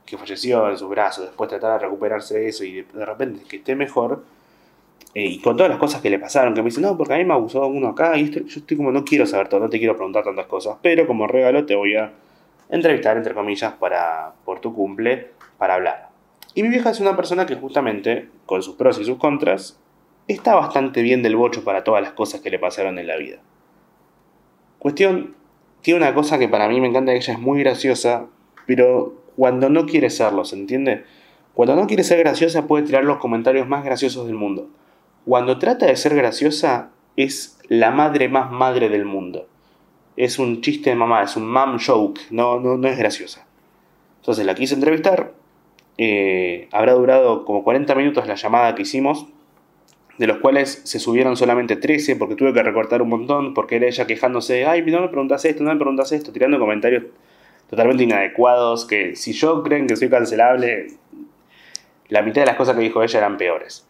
que 0.07 0.17
falleció 0.17 0.71
en 0.71 0.79
sus 0.79 0.89
brazos, 0.89 1.25
después 1.25 1.51
tratar 1.51 1.81
de 1.81 1.87
recuperarse 1.87 2.39
de 2.39 2.49
eso 2.49 2.63
y 2.63 2.83
de, 2.83 3.05
repente 3.05 3.43
que 3.49 3.57
esté 3.57 3.75
mejor, 3.75 4.23
eh, 5.15 5.27
y 5.27 5.41
con 5.41 5.57
todas 5.57 5.69
las 5.69 5.81
cosas 5.81 6.01
que 6.01 6.11
le 6.11 6.21
pasaron, 6.21 6.55
que 6.55 6.63
me 6.63 6.67
dice, 6.67 6.81
no, 6.81 6.97
porque 6.97 7.15
a 7.15 7.17
mí 7.17 7.25
me 7.25 7.35
abusó 7.35 7.67
uno 7.67 7.89
acá, 7.89 8.17
y 8.17 8.31
yo 8.31 8.41
estoy 8.47 8.77
como, 8.77 8.93
no 8.93 9.05
quiero 9.05 9.27
saber 9.27 9.49
todo, 9.49 9.59
no 9.59 9.69
te 9.69 9.81
quiero 9.81 9.97
preguntar 9.97 10.23
tantas 10.23 10.47
cosas, 10.47 10.77
pero 10.81 11.09
como 11.09 11.27
regalo 11.27 11.67
te 11.67 11.75
voy 11.75 11.97
a 11.97 12.13
entrevistar, 12.69 13.17
entre 13.17 13.35
comillas, 13.35 13.73
para, 13.73 14.33
por 14.45 14.61
tu 14.61 14.73
cumple, 14.73 15.31
para 15.59 15.75
hablar. 15.75 16.11
Y 16.55 16.63
mi 16.63 16.69
vieja 16.69 16.91
es 16.91 17.01
una 17.01 17.17
persona 17.17 17.47
que 17.47 17.57
justamente, 17.57 18.29
con 18.47 18.63
sus 18.63 18.77
pros 18.77 19.01
y 19.01 19.05
sus 19.05 19.19
contras, 19.19 19.77
está 20.29 20.55
bastante 20.55 21.03
bien 21.03 21.23
del 21.23 21.37
bocho 21.37 21.65
para 21.65 21.85
todas 21.85 22.03
las 22.03 22.13
cosas 22.13 22.41
que 22.41 22.51
le 22.51 22.59
pasaron 22.59 22.99
en 22.99 23.07
la 23.07 23.17
vida. 23.17 23.39
Cuestión, 24.79 25.35
tiene 25.83 26.01
una 26.01 26.15
cosa 26.15 26.39
que 26.39 26.49
para 26.49 26.69
mí 26.69 26.81
me 26.81 26.89
encanta, 26.89 27.13
que 27.13 27.19
ella 27.19 27.35
es 27.35 27.39
muy 27.39 27.61
graciosa, 27.61 28.27
pero 28.67 29.15
cuando 29.37 29.69
no 29.69 29.87
quiere 29.87 30.11
serlo, 30.11 30.45
¿se 30.45 30.57
entiende? 30.57 31.05
Cuando 31.55 31.77
no 31.77 31.87
quiere 31.87 32.05
ser 32.05 32.19
graciosa 32.19 32.67
puede 32.67 32.85
tirar 32.85 33.05
los 33.05 33.19
comentarios 33.19 33.69
más 33.69 33.85
graciosos 33.85 34.27
del 34.27 34.35
mundo. 34.35 34.69
Cuando 35.25 35.59
trata 35.59 35.87
de 35.87 35.97
ser 35.97 36.15
graciosa 36.15 36.91
es 37.17 37.59
la 37.69 37.91
madre 37.91 38.29
más 38.29 38.51
madre 38.51 38.89
del 38.89 39.05
mundo. 39.05 39.49
Es 40.17 40.39
un 40.39 40.61
chiste 40.61 40.91
de 40.91 40.97
mamá, 40.97 41.23
es 41.23 41.37
un 41.37 41.51
mom 41.51 41.79
joke, 41.79 42.21
no, 42.31 42.61
no, 42.61 42.77
no 42.77 42.89
es 42.89 42.99
graciosa. 42.99 43.47
Entonces 44.21 44.45
la 44.45 44.55
quise 44.55 44.75
entrevistar. 44.75 45.33
Eh, 45.99 46.69
habrá 46.73 46.93
durado 46.93 47.45
como 47.45 47.65
40 47.65 47.95
minutos 47.95 48.27
la 48.27 48.35
llamada 48.35 48.75
que 48.75 48.83
hicimos, 48.83 49.27
de 50.19 50.27
los 50.27 50.39
cuales 50.39 50.81
se 50.85 50.99
subieron 50.99 51.37
solamente 51.37 51.77
13 51.77 52.17
porque 52.17 52.35
tuve 52.35 52.53
que 52.53 52.63
recortar 52.63 53.03
un 53.03 53.09
montón, 53.09 53.55
porque 53.55 53.77
era 53.77 53.87
ella 53.87 54.07
quejándose, 54.07 54.65
ay, 54.65 54.83
no 54.83 55.01
me 55.01 55.09
preguntas 55.09 55.45
esto, 55.45 55.63
no 55.63 55.71
me 55.73 55.77
preguntas 55.77 56.13
esto, 56.13 56.33
tirando 56.33 56.59
comentarios 56.59 57.05
totalmente 57.69 58.05
inadecuados, 58.05 58.87
que 58.87 59.17
si 59.17 59.33
yo 59.33 59.63
creen 59.63 59.87
que 59.87 59.97
soy 59.97 60.09
cancelable, 60.09 60.89
la 62.09 62.23
mitad 62.23 62.43
de 62.43 62.47
las 62.47 62.57
cosas 62.57 62.77
que 62.77 62.83
dijo 62.83 63.03
ella 63.03 63.19
eran 63.19 63.37
peores. 63.37 63.87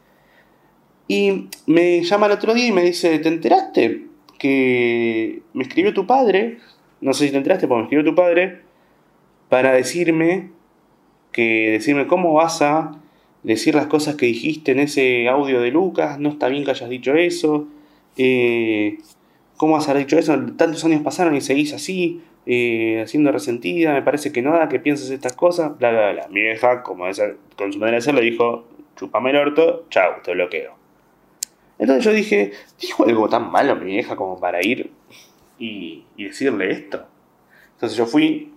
Y 1.08 1.48
me 1.66 2.02
llama 2.02 2.26
el 2.26 2.32
otro 2.32 2.54
día 2.54 2.66
y 2.66 2.72
me 2.72 2.82
dice, 2.82 3.18
¿te 3.18 3.28
enteraste? 3.28 4.06
Que 4.38 5.42
me 5.52 5.62
escribió 5.62 5.94
tu 5.94 6.06
padre, 6.06 6.58
no 7.00 7.12
sé 7.12 7.26
si 7.26 7.30
te 7.30 7.36
enteraste, 7.36 7.68
pero 7.68 7.78
me 7.78 7.84
escribió 7.84 8.04
tu 8.04 8.14
padre, 8.14 8.62
para 9.48 9.72
decirme 9.72 10.50
que 11.30 11.70
decirme 11.72 12.06
cómo 12.06 12.32
vas 12.32 12.62
a 12.62 12.92
decir 13.46 13.76
las 13.76 13.86
cosas 13.86 14.16
que 14.16 14.26
dijiste 14.26 14.72
en 14.72 14.80
ese 14.80 15.28
audio 15.28 15.60
de 15.60 15.70
Lucas, 15.70 16.18
no 16.18 16.30
está 16.30 16.48
bien 16.48 16.64
que 16.64 16.72
hayas 16.72 16.90
dicho 16.90 17.14
eso, 17.14 17.68
eh, 18.16 18.98
¿cómo 19.56 19.76
haber 19.76 19.98
dicho 19.98 20.18
eso? 20.18 20.36
Tantos 20.56 20.84
años 20.84 21.02
pasaron 21.02 21.36
y 21.36 21.40
seguís 21.40 21.72
así, 21.72 22.22
eh, 22.44 23.02
haciendo 23.04 23.30
resentida, 23.30 23.92
me 23.92 24.02
parece 24.02 24.32
que 24.32 24.42
no 24.42 24.52
da 24.52 24.68
que 24.68 24.80
pienses 24.80 25.10
estas 25.10 25.34
cosas, 25.34 25.78
bla, 25.78 25.92
bla, 25.92 26.12
bla. 26.12 26.28
Mi 26.28 26.42
vieja, 26.42 26.82
como 26.82 27.06
es, 27.06 27.22
con 27.56 27.72
su 27.72 27.78
manera 27.78 27.96
de 27.96 28.02
ser, 28.02 28.14
le 28.14 28.22
dijo, 28.22 28.64
chupame 28.96 29.30
el 29.30 29.36
orto, 29.36 29.86
chau, 29.90 30.22
te 30.24 30.32
bloqueo. 30.32 30.74
Entonces 31.78 32.04
yo 32.04 32.12
dije, 32.12 32.52
¿dijo 32.80 33.04
algo 33.04 33.28
tan 33.28 33.50
malo 33.50 33.76
mi 33.76 33.86
vieja 33.86 34.16
como 34.16 34.40
para 34.40 34.64
ir 34.64 34.90
y, 35.58 36.02
y 36.16 36.24
decirle 36.24 36.72
esto? 36.72 37.06
Entonces 37.74 37.96
yo 37.96 38.06
fui, 38.06 38.52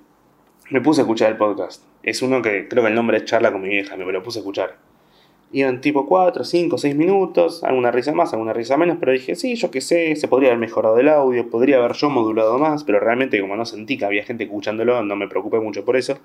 me 0.71 0.82
puse 0.82 1.02
a 1.02 1.04
escuchar 1.04 1.30
el 1.32 1.38
podcast. 1.38 1.88
Es 2.03 2.21
uno 2.21 2.41
que 2.41 2.67
creo 2.67 2.83
que 2.83 2.89
el 2.89 2.95
nombre 2.95 3.17
es 3.17 3.25
charla 3.25 3.51
con 3.51 3.62
mi 3.62 3.69
vieja, 3.69 3.97
me 3.97 4.12
lo 4.12 4.23
puse 4.23 4.39
a 4.39 4.41
escuchar. 4.41 4.77
Iban 5.51 5.81
tipo 5.81 6.05
4, 6.05 6.43
5, 6.43 6.77
6 6.77 6.95
minutos, 6.95 7.63
alguna 7.63 7.91
risa 7.91 8.13
más, 8.13 8.33
alguna 8.33 8.53
risa 8.53 8.77
menos, 8.77 8.97
pero 8.99 9.12
dije, 9.12 9.35
sí, 9.35 9.55
yo 9.55 9.71
qué 9.71 9.81
sé, 9.81 10.15
se 10.15 10.27
podría 10.27 10.49
haber 10.49 10.59
mejorado 10.59 10.99
el 10.99 11.09
audio, 11.09 11.49
podría 11.49 11.77
haber 11.77 11.93
yo 11.93 12.09
modulado 12.09 12.59
más, 12.59 12.83
pero 12.83 12.99
realmente 12.99 13.41
como 13.41 13.55
no 13.55 13.65
sentí 13.65 13.97
que 13.97 14.05
había 14.05 14.23
gente 14.23 14.43
escuchándolo, 14.43 15.03
no 15.03 15.15
me 15.15 15.27
preocupé 15.27 15.59
mucho 15.59 15.83
por 15.83 15.97
eso. 15.97 16.19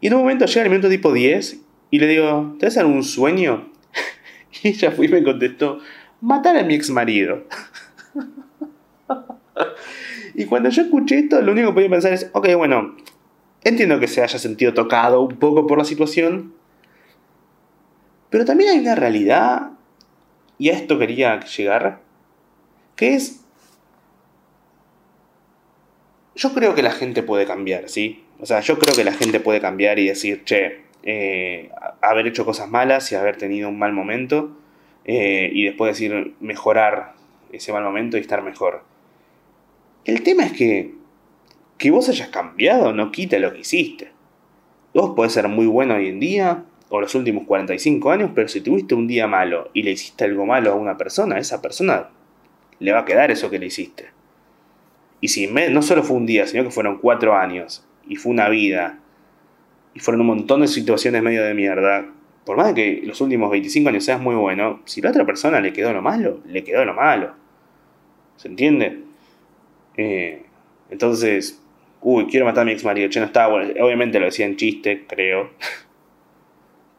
Y 0.00 0.08
en 0.08 0.14
un 0.14 0.20
momento 0.20 0.44
llega 0.44 0.62
el 0.62 0.70
minuto 0.70 0.88
tipo 0.88 1.12
10 1.12 1.60
y 1.90 1.98
le 1.98 2.06
digo, 2.06 2.56
¿te 2.58 2.66
das 2.66 2.76
algún 2.76 3.02
sueño? 3.02 3.68
y 4.62 4.68
ella 4.68 4.90
fue 4.90 5.06
y 5.06 5.08
me 5.08 5.24
contestó, 5.24 5.78
matar 6.20 6.58
a 6.58 6.62
mi 6.62 6.74
ex 6.74 6.90
marido. 6.90 7.44
y 10.34 10.44
cuando 10.44 10.68
yo 10.68 10.82
escuché 10.82 11.20
esto, 11.20 11.40
lo 11.40 11.52
único 11.52 11.68
que 11.68 11.74
podía 11.74 11.90
pensar 11.90 12.12
es, 12.12 12.30
ok, 12.34 12.54
bueno, 12.56 12.96
entiendo 13.64 14.00
que 14.00 14.08
se 14.08 14.22
haya 14.22 14.38
sentido 14.38 14.74
tocado 14.74 15.20
un 15.20 15.36
poco 15.38 15.66
por 15.66 15.78
la 15.78 15.84
situación, 15.84 16.54
pero 18.30 18.44
también 18.44 18.70
hay 18.70 18.78
una 18.78 18.94
realidad, 18.94 19.70
y 20.58 20.70
a 20.70 20.74
esto 20.74 20.98
quería 20.98 21.40
llegar, 21.40 22.00
que 22.96 23.14
es... 23.14 23.44
Yo 26.34 26.52
creo 26.54 26.74
que 26.74 26.82
la 26.82 26.92
gente 26.92 27.22
puede 27.22 27.46
cambiar, 27.46 27.88
¿sí? 27.88 28.24
O 28.38 28.46
sea, 28.46 28.60
yo 28.60 28.78
creo 28.78 28.94
que 28.94 29.02
la 29.02 29.12
gente 29.12 29.40
puede 29.40 29.60
cambiar 29.60 29.98
y 29.98 30.06
decir, 30.06 30.44
che, 30.44 30.82
eh, 31.02 31.70
haber 32.00 32.26
hecho 32.28 32.44
cosas 32.44 32.68
malas 32.68 33.10
y 33.10 33.16
haber 33.16 33.36
tenido 33.36 33.68
un 33.68 33.78
mal 33.78 33.92
momento, 33.92 34.56
eh, 35.04 35.50
y 35.52 35.64
después 35.64 35.92
decir, 35.92 36.34
mejorar 36.38 37.14
ese 37.50 37.72
mal 37.72 37.82
momento 37.82 38.18
y 38.18 38.20
estar 38.20 38.42
mejor. 38.42 38.84
El 40.04 40.22
tema 40.22 40.44
es 40.44 40.52
que 40.52 40.97
que 41.78 41.90
vos 41.92 42.08
hayas 42.08 42.28
cambiado 42.28 42.92
no 42.92 43.12
quita 43.12 43.38
lo 43.38 43.52
que 43.52 43.60
hiciste. 43.60 44.10
Vos 44.92 45.14
podés 45.14 45.32
ser 45.32 45.48
muy 45.48 45.66
bueno 45.66 45.94
hoy 45.94 46.08
en 46.08 46.20
día, 46.20 46.64
o 46.88 47.00
los 47.00 47.14
últimos 47.14 47.44
45 47.46 48.10
años, 48.10 48.30
pero 48.34 48.48
si 48.48 48.60
tuviste 48.60 48.94
un 48.94 49.06
día 49.06 49.26
malo 49.26 49.70
y 49.74 49.82
le 49.82 49.92
hiciste 49.92 50.24
algo 50.24 50.44
malo 50.44 50.72
a 50.72 50.74
una 50.74 50.96
persona, 50.96 51.38
esa 51.38 51.62
persona 51.62 52.08
le 52.80 52.92
va 52.92 53.00
a 53.00 53.04
quedar 53.04 53.30
eso 53.30 53.48
que 53.48 53.58
le 53.58 53.66
hiciste. 53.66 54.10
Y 55.20 55.28
si 55.28 55.46
no 55.46 55.82
solo 55.82 56.02
fue 56.02 56.16
un 56.16 56.26
día, 56.26 56.46
sino 56.46 56.64
que 56.64 56.70
fueron 56.70 56.98
cuatro 56.98 57.36
años, 57.36 57.86
y 58.06 58.16
fue 58.16 58.32
una 58.32 58.48
vida, 58.48 58.98
y 59.94 60.00
fueron 60.00 60.22
un 60.22 60.28
montón 60.28 60.62
de 60.62 60.68
situaciones 60.68 61.22
medio 61.22 61.44
de 61.44 61.54
mierda, 61.54 62.06
por 62.44 62.56
más 62.56 62.68
de 62.68 62.74
que 62.74 63.06
los 63.06 63.20
últimos 63.20 63.50
25 63.50 63.90
años 63.90 64.04
seas 64.04 64.20
muy 64.20 64.34
bueno, 64.34 64.80
si 64.84 65.00
la 65.02 65.10
otra 65.10 65.26
persona 65.26 65.60
le 65.60 65.72
quedó 65.72 65.92
lo 65.92 66.00
malo, 66.00 66.40
le 66.46 66.64
quedó 66.64 66.84
lo 66.84 66.94
malo. 66.94 67.34
¿Se 68.36 68.48
entiende? 68.48 69.02
Eh, 69.96 70.44
entonces, 70.90 71.60
uy, 72.02 72.26
quiero 72.26 72.46
matar 72.46 72.62
a 72.62 72.64
mi 72.64 72.72
ex 72.72 72.84
marido, 72.84 73.08
che, 73.08 73.20
no 73.20 73.26
estaba 73.26 73.54
bueno. 73.54 73.84
Obviamente 73.84 74.18
lo 74.18 74.26
decía 74.26 74.46
en 74.46 74.56
chiste, 74.56 75.06
creo. 75.06 75.50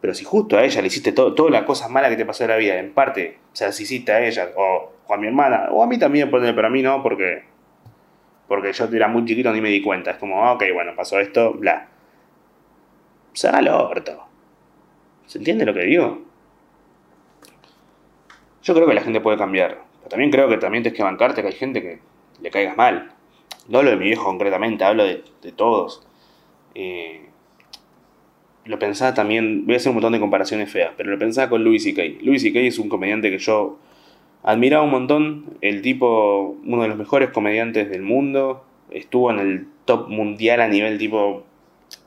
Pero 0.01 0.13
si 0.13 0.23
justo 0.23 0.57
a 0.57 0.63
ella 0.63 0.81
le 0.81 0.87
hiciste 0.87 1.11
todo, 1.11 1.33
todas 1.35 1.51
las 1.51 1.63
cosas 1.63 1.89
malas 1.89 2.09
que 2.09 2.17
te 2.17 2.25
pasó 2.25 2.43
en 2.43 2.49
la 2.51 2.55
vida, 2.57 2.79
en 2.79 2.93
parte, 2.93 3.37
o 3.51 3.55
sea, 3.55 3.71
si 3.71 3.83
hiciste 3.83 4.11
a 4.11 4.25
ella, 4.25 4.49
o, 4.55 4.93
a 5.09 5.17
mi 5.17 5.27
hermana, 5.27 5.67
o 5.71 5.83
a 5.83 5.87
mí 5.87 5.97
también, 5.99 6.29
pero 6.31 6.67
a 6.67 6.69
mí 6.69 6.81
no, 6.81 7.03
porque, 7.03 7.43
porque 8.47 8.71
yo 8.71 8.85
era 8.85 9.07
muy 9.07 9.25
chiquito 9.25 9.51
ni 9.51 9.59
me 9.59 9.69
di 9.69 9.81
cuenta. 9.81 10.11
Es 10.11 10.17
como, 10.17 10.45
ah, 10.45 10.53
ok, 10.53 10.63
bueno, 10.73 10.93
pasó 10.95 11.19
esto, 11.19 11.53
bla. 11.53 11.87
Se 13.33 13.47
haga 13.47 13.59
el 13.59 13.67
orto. 13.67 14.25
¿Se 15.25 15.37
entiende 15.37 15.65
lo 15.65 15.73
que 15.73 15.81
digo? 15.81 16.21
Yo 18.63 18.73
creo 18.73 18.87
que 18.87 18.93
la 18.93 19.01
gente 19.01 19.21
puede 19.21 19.37
cambiar. 19.37 19.79
Pero 19.97 20.09
también 20.09 20.31
creo 20.31 20.47
que 20.47 20.57
también 20.57 20.83
tienes 20.83 20.97
que 20.97 21.03
bancarte 21.03 21.41
que 21.41 21.47
hay 21.47 21.53
gente 21.53 21.81
que 21.81 21.99
le 22.41 22.49
caigas 22.49 22.77
mal. 22.77 23.13
No 23.69 23.77
hablo 23.77 23.91
de 23.91 23.97
mi 23.97 24.05
viejo 24.05 24.25
concretamente, 24.25 24.83
hablo 24.83 25.03
de, 25.03 25.23
todos. 25.55 26.01
Eh, 26.73 27.29
lo 28.65 28.79
pensaba 28.79 29.13
también, 29.13 29.65
voy 29.65 29.75
a 29.75 29.77
hacer 29.77 29.91
un 29.91 29.95
montón 29.95 30.13
de 30.13 30.19
comparaciones 30.19 30.71
feas, 30.71 30.91
pero 30.97 31.11
lo 31.11 31.19
pensaba 31.19 31.49
con 31.49 31.63
Louis 31.63 31.83
C.K. 31.83 32.23
Louis 32.23 32.41
C.K. 32.41 32.59
es 32.61 32.79
un 32.79 32.89
comediante 32.89 33.29
que 33.29 33.37
yo 33.37 33.77
admiraba 34.41 34.83
un 34.83 34.91
montón, 34.91 35.45
el 35.61 35.83
tipo, 35.83 36.57
uno 36.65 36.81
de 36.81 36.87
los 36.87 36.97
mejores 36.97 37.29
comediantes 37.29 37.89
del 37.91 38.01
mundo, 38.01 38.63
estuvo 38.89 39.29
en 39.31 39.39
el 39.39 39.67
top 39.85 40.09
mundial 40.09 40.61
a 40.61 40.67
nivel 40.67 40.97
tipo, 40.97 41.43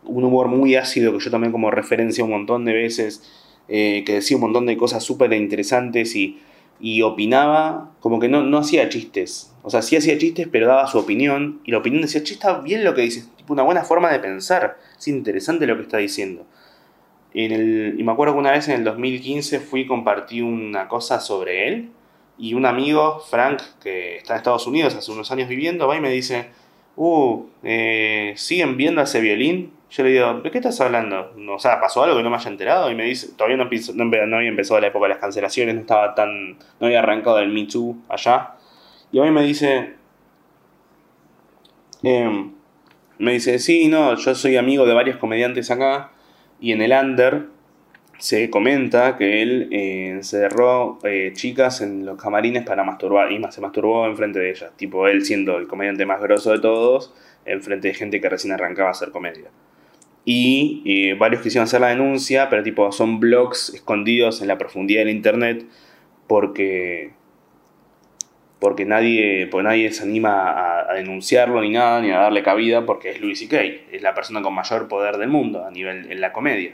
un 0.04 0.24
humor 0.24 0.48
muy 0.48 0.74
ácido 0.74 1.12
que 1.12 1.24
yo 1.24 1.30
también 1.30 1.52
como 1.52 1.70
referencia 1.70 2.24
un 2.24 2.30
montón 2.30 2.64
de 2.64 2.72
veces, 2.72 3.22
eh, 3.68 4.02
que 4.04 4.14
decía 4.14 4.36
un 4.36 4.42
montón 4.42 4.66
de 4.66 4.76
cosas 4.76 5.04
súper 5.04 5.32
interesantes 5.32 6.16
y, 6.16 6.38
y, 6.80 7.02
opinaba, 7.02 7.92
como 8.00 8.18
que 8.18 8.28
no, 8.28 8.42
no 8.42 8.58
hacía 8.58 8.88
chistes, 8.88 9.51
o 9.62 9.70
sea, 9.70 9.82
sí 9.82 9.96
hacía 9.96 10.18
chistes, 10.18 10.48
pero 10.50 10.66
daba 10.66 10.86
su 10.86 10.98
opinión, 10.98 11.60
y 11.64 11.70
la 11.70 11.78
opinión 11.78 12.02
decía, 12.02 12.22
che, 12.22 12.34
está 12.34 12.60
bien 12.60 12.84
lo 12.84 12.94
que 12.94 13.02
dices, 13.02 13.28
tipo 13.36 13.52
una 13.52 13.62
buena 13.62 13.84
forma 13.84 14.10
de 14.10 14.18
pensar, 14.18 14.78
es 14.98 15.08
interesante 15.08 15.66
lo 15.66 15.76
que 15.76 15.82
está 15.82 15.98
diciendo. 15.98 16.44
En 17.34 17.52
el, 17.52 17.94
y 17.98 18.02
me 18.02 18.12
acuerdo 18.12 18.34
que 18.34 18.40
una 18.40 18.50
vez 18.50 18.68
en 18.68 18.74
el 18.74 18.84
2015 18.84 19.60
fui 19.60 19.82
y 19.82 19.86
compartí 19.86 20.42
una 20.42 20.88
cosa 20.88 21.20
sobre 21.20 21.68
él, 21.68 21.90
y 22.38 22.54
un 22.54 22.66
amigo, 22.66 23.20
Frank, 23.30 23.60
que 23.82 24.16
está 24.16 24.34
en 24.34 24.38
Estados 24.38 24.66
Unidos 24.66 24.94
hace 24.94 25.12
unos 25.12 25.30
años 25.30 25.48
viviendo, 25.48 25.86
va 25.86 25.96
y 25.96 26.00
me 26.00 26.10
dice, 26.10 26.46
uh, 26.96 27.44
eh, 27.62 28.32
¿siguen 28.36 28.76
viendo 28.76 29.00
ese 29.02 29.20
violín? 29.20 29.72
Yo 29.90 30.02
le 30.02 30.10
digo, 30.10 30.40
¿de 30.40 30.50
qué 30.50 30.58
estás 30.58 30.80
hablando? 30.80 31.34
O 31.50 31.58
sea, 31.58 31.78
¿pasó 31.80 32.02
algo 32.02 32.16
que 32.16 32.22
no 32.22 32.30
me 32.30 32.36
haya 32.36 32.50
enterado? 32.50 32.90
Y 32.90 32.94
me 32.94 33.04
dice, 33.04 33.28
todavía 33.36 33.58
no, 33.58 33.64
no, 33.66 34.36
había 34.36 34.48
empezado 34.48 34.80
la 34.80 34.86
época 34.86 35.04
de 35.04 35.10
las 35.10 35.18
cancelaciones, 35.18 35.74
no 35.74 35.82
estaba 35.82 36.14
tan, 36.14 36.52
no 36.80 36.86
había 36.86 37.00
arrancado 37.00 37.38
el 37.40 37.50
Me 37.50 37.66
Too 37.66 37.96
allá. 38.08 38.54
Y 39.12 39.18
hoy 39.18 39.30
me 39.30 39.42
dice, 39.42 39.92
em, 42.02 42.52
me 43.18 43.32
dice, 43.34 43.58
sí, 43.58 43.88
no, 43.88 44.16
yo 44.16 44.34
soy 44.34 44.56
amigo 44.56 44.86
de 44.86 44.94
varios 44.94 45.18
comediantes 45.18 45.70
acá 45.70 46.12
y 46.60 46.72
en 46.72 46.80
el 46.80 46.92
under 46.92 47.46
se 48.18 48.48
comenta 48.50 49.18
que 49.18 49.42
él 49.42 49.68
eh, 49.70 50.08
encerró 50.10 50.98
eh, 51.04 51.32
chicas 51.34 51.82
en 51.82 52.06
los 52.06 52.16
camarines 52.20 52.64
para 52.64 52.84
masturbar 52.84 53.30
y 53.32 53.42
se 53.50 53.60
masturbó 53.60 54.06
enfrente 54.06 54.38
de 54.38 54.50
ellas, 54.50 54.72
tipo 54.76 55.06
él 55.08 55.24
siendo 55.24 55.58
el 55.58 55.66
comediante 55.66 56.06
más 56.06 56.20
grosso 56.22 56.52
de 56.52 56.60
todos, 56.60 57.12
enfrente 57.44 57.88
de 57.88 57.94
gente 57.94 58.20
que 58.20 58.28
recién 58.28 58.52
arrancaba 58.54 58.88
a 58.88 58.92
hacer 58.92 59.10
comedia. 59.10 59.50
Y 60.24 60.82
eh, 60.86 61.14
varios 61.18 61.42
quisieron 61.42 61.64
hacer 61.64 61.80
la 61.80 61.88
denuncia, 61.88 62.48
pero 62.48 62.62
tipo 62.62 62.90
son 62.92 63.20
blogs 63.20 63.74
escondidos 63.74 64.40
en 64.40 64.48
la 64.48 64.56
profundidad 64.56 65.00
del 65.00 65.10
internet 65.10 65.66
porque 66.28 67.12
porque 68.62 68.84
nadie, 68.84 69.48
porque 69.48 69.64
nadie 69.64 69.90
se 69.90 70.04
anima 70.04 70.84
a, 70.88 70.94
denunciarlo 70.94 71.60
ni 71.60 71.70
nada, 71.70 72.00
ni 72.00 72.12
a 72.12 72.18
darle 72.18 72.44
cabida, 72.44 72.86
porque 72.86 73.10
es 73.10 73.20
Louis 73.20 73.36
C.K., 73.36 73.60
es 73.90 74.02
la 74.02 74.14
persona 74.14 74.40
con 74.40 74.54
mayor 74.54 74.86
poder 74.86 75.16
del 75.16 75.30
mundo 75.30 75.66
a 75.66 75.70
nivel 75.72 76.12
en 76.12 76.20
la 76.20 76.32
comedia. 76.32 76.72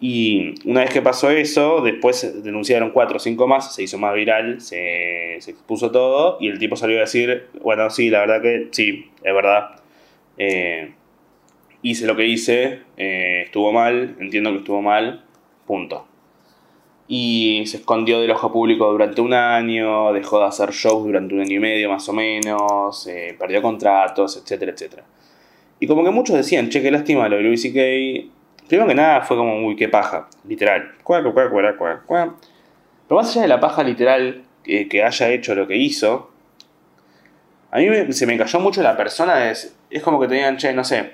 Y 0.00 0.56
una 0.64 0.80
vez 0.80 0.90
que 0.90 1.00
pasó 1.00 1.30
eso, 1.30 1.82
después 1.82 2.42
denunciaron 2.42 2.90
cuatro 2.90 3.18
o 3.18 3.20
cinco 3.20 3.46
más, 3.46 3.72
se 3.76 3.84
hizo 3.84 3.96
más 3.96 4.12
viral, 4.12 4.60
se, 4.60 5.36
expuso 5.36 5.92
todo 5.92 6.38
y 6.40 6.48
el 6.48 6.58
tipo 6.58 6.74
salió 6.74 6.96
a 6.96 7.02
decir, 7.02 7.46
bueno, 7.60 7.88
sí, 7.88 8.10
la 8.10 8.18
verdad 8.18 8.42
que 8.42 8.66
sí, 8.72 9.08
es 9.22 9.34
verdad. 9.34 9.80
Eh, 10.36 10.94
hice 11.82 12.08
lo 12.08 12.16
que 12.16 12.26
hice, 12.26 12.80
eh, 12.96 13.42
estuvo 13.44 13.70
mal, 13.72 14.16
entiendo 14.18 14.50
que 14.50 14.58
estuvo 14.58 14.82
mal, 14.82 15.22
punto. 15.64 16.08
Y 17.14 17.66
se 17.66 17.76
escondió 17.76 18.22
del 18.22 18.30
ojo 18.30 18.50
público 18.50 18.90
durante 18.90 19.20
un 19.20 19.34
año, 19.34 20.14
dejó 20.14 20.38
de 20.38 20.46
hacer 20.46 20.70
shows 20.70 21.04
durante 21.04 21.34
un 21.34 21.42
año 21.42 21.56
y 21.56 21.58
medio 21.58 21.90
más 21.90 22.08
o 22.08 22.14
menos, 22.14 23.06
eh, 23.06 23.36
perdió 23.38 23.60
contratos, 23.60 24.38
etcétera, 24.38 24.72
etcétera. 24.72 25.04
Y 25.78 25.86
como 25.86 26.04
que 26.04 26.10
muchos 26.10 26.36
decían, 26.36 26.70
che, 26.70 26.80
qué 26.80 26.90
lástima 26.90 27.28
lo 27.28 27.36
de 27.36 27.42
Louis 27.42 27.60
C.K., 27.60 28.30
Primero 28.66 28.88
que 28.88 28.94
nada 28.94 29.20
fue 29.20 29.36
como, 29.36 29.66
uy, 29.66 29.76
qué 29.76 29.90
paja, 29.90 30.28
literal. 30.48 30.92
Pero 31.06 31.26
más 33.10 33.30
allá 33.30 33.42
de 33.42 33.48
la 33.48 33.60
paja 33.60 33.82
literal 33.82 34.44
que, 34.64 35.02
haya 35.04 35.28
hecho 35.28 35.54
lo 35.54 35.66
que 35.66 35.76
hizo, 35.76 36.30
a 37.70 37.78
mí 37.80 38.12
se 38.14 38.24
me 38.24 38.38
cayó 38.38 38.60
mucho 38.60 38.82
la 38.82 38.96
persona. 38.96 39.50
Es, 39.50 39.76
es 39.90 40.02
como 40.02 40.18
que 40.18 40.28
te 40.28 40.36
digan, 40.36 40.56
che, 40.56 40.72
no 40.72 40.84
sé, 40.84 41.12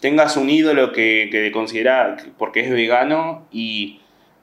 tengas 0.00 0.36
un 0.36 0.48
ídolo 0.48 0.92
que, 0.92 1.28
que 1.32 1.50
considera 1.50 2.16
porque 2.38 2.60
es 2.60 2.70
vegano 2.70 3.48
y 3.50 4.00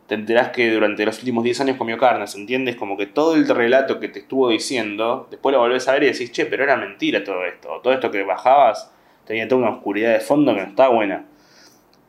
te 0.08 0.16
enterás 0.16 0.50
que 0.50 0.72
durante 0.72 1.06
los 1.06 1.18
últimos 1.20 1.44
10 1.44 1.62
años 1.62 1.78
comió 1.78 1.98
carne, 1.98 2.26
¿entiendes? 2.36 2.76
Como 2.76 2.98
que 2.98 3.06
todo 3.06 3.36
el 3.36 3.48
relato 3.48 4.00
que 4.00 4.10
te 4.10 4.20
estuvo 4.20 4.50
diciendo, 4.50 5.28
después 5.32 5.54
lo 5.54 5.60
volvés 5.60 5.88
a 5.88 5.94
ver 5.94 6.04
y 6.04 6.06
decís, 6.08 6.32
che, 6.32 6.46
pero 6.46 6.64
era 6.64 6.76
mentira 6.76 7.24
todo 7.24 7.46
esto. 7.46 7.80
Todo 7.82 7.94
esto 7.94 8.12
que 8.12 8.24
bajabas 8.24 8.92
tenía 9.26 9.48
toda 9.48 9.62
una 9.62 9.72
oscuridad 9.72 10.14
de 10.14 10.20
fondo 10.20 10.54
que 10.54 10.62
no 10.62 10.68
está 10.68 10.90
buena. 10.90 11.26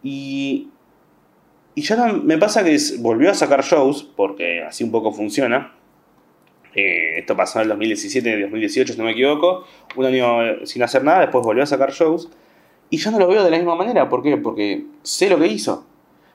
Y, 0.03 0.69
y 1.75 1.83
ya 1.83 1.97
me 2.13 2.37
pasa 2.39 2.65
que 2.65 2.77
volvió 2.99 3.31
a 3.31 3.35
sacar 3.35 3.63
shows, 3.63 4.03
porque 4.03 4.63
así 4.63 4.83
un 4.83 4.91
poco 4.91 5.13
funciona. 5.13 5.73
Eh, 6.75 7.21
esto 7.21 7.37
pasó 7.37 7.61
en 7.61 7.65
el 7.65 7.69
2017, 7.69 8.41
2018, 8.41 8.93
si 8.93 8.99
no 8.99 9.05
me 9.05 9.13
equivoco. 9.13 9.65
Un 9.95 10.07
año 10.07 10.67
sin 10.67 10.83
hacer 10.83 11.05
nada, 11.05 11.21
después 11.21 11.45
volvió 11.45 11.63
a 11.63 11.67
sacar 11.67 11.93
shows. 11.93 12.29
Y 12.91 12.99
ya 12.99 13.13
no 13.13 13.19
lo 13.19 13.29
veo 13.29 13.45
de 13.45 13.51
la 13.51 13.57
misma 13.57 13.77
manera. 13.77 14.09
¿Por 14.09 14.23
qué? 14.23 14.37
Porque 14.37 14.85
sé 15.03 15.31
lo 15.31 15.39
que 15.39 15.47
hizo. 15.47 15.87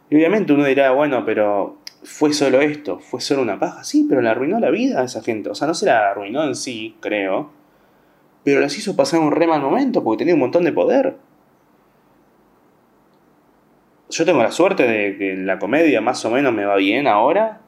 Y 0.09 0.15
obviamente 0.15 0.53
uno 0.53 0.65
dirá, 0.65 0.91
bueno, 0.91 1.23
pero 1.25 1.77
fue 2.03 2.33
solo 2.33 2.61
esto, 2.61 2.99
fue 2.99 3.21
solo 3.21 3.41
una 3.41 3.59
paja. 3.59 3.83
Sí, 3.83 4.05
pero 4.09 4.21
le 4.21 4.29
arruinó 4.29 4.59
la 4.59 4.71
vida 4.71 5.01
a 5.01 5.05
esa 5.05 5.21
gente. 5.21 5.49
O 5.49 5.55
sea, 5.55 5.67
no 5.67 5.73
se 5.73 5.85
la 5.85 6.09
arruinó 6.11 6.43
en 6.43 6.55
sí, 6.55 6.95
creo. 6.99 7.51
Pero 8.43 8.59
las 8.61 8.77
hizo 8.77 8.95
pasar 8.95 9.19
un 9.19 9.31
re 9.31 9.47
mal 9.47 9.61
momento 9.61 10.03
porque 10.03 10.19
tenía 10.19 10.33
un 10.33 10.39
montón 10.39 10.63
de 10.63 10.71
poder 10.71 11.15
yo 14.09 14.25
tengo 14.25 14.41
la 14.41 14.51
suerte 14.51 14.87
de 14.87 15.17
que 15.17 15.35
la 15.35 15.59
comedia 15.59 16.01
más 16.01 16.23
o 16.25 16.31
menos 16.31 16.53
me 16.53 16.65
va 16.65 16.75
bien 16.75 17.07
ahora. 17.07 17.61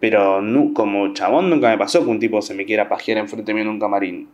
Pero 0.00 0.40
como 0.74 1.12
chabón 1.12 1.50
nunca 1.50 1.70
me 1.70 1.78
pasó 1.78 2.04
que 2.04 2.10
un 2.10 2.20
tipo 2.20 2.42
se 2.42 2.54
me 2.54 2.64
quiera 2.64 2.88
pajear 2.88 3.18
enfrente 3.18 3.52
mío 3.52 3.62
en 3.62 3.70
un 3.70 3.80
camarín. 3.80 4.28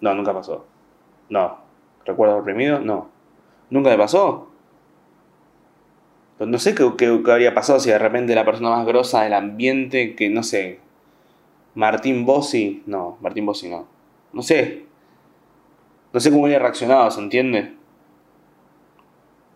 No, 0.00 0.14
nunca 0.14 0.34
pasó. 0.34 0.66
No. 1.28 1.58
¿Recuerdo 2.04 2.38
oprimido? 2.38 2.80
No. 2.80 3.08
¿Nunca 3.70 3.90
me 3.90 3.98
pasó? 3.98 4.49
Pues 6.40 6.48
no 6.48 6.58
sé 6.58 6.74
qué, 6.74 6.90
qué, 6.96 7.04
habría 7.04 7.52
pasado 7.52 7.80
si 7.80 7.90
de 7.90 7.98
repente 7.98 8.34
la 8.34 8.46
persona 8.46 8.70
más 8.70 8.86
grosa 8.86 9.24
del 9.24 9.34
ambiente, 9.34 10.14
que 10.14 10.30
no 10.30 10.42
sé. 10.42 10.78
Martín 11.74 12.24
Bossi. 12.24 12.82
No, 12.86 13.18
Martín 13.20 13.44
Bossi 13.44 13.68
no. 13.68 13.86
No 14.32 14.40
sé. 14.40 14.86
No 16.14 16.18
sé 16.18 16.30
cómo 16.30 16.44
hubiera 16.44 16.60
reaccionado, 16.60 17.10
¿se 17.10 17.20
entiende? 17.20 17.74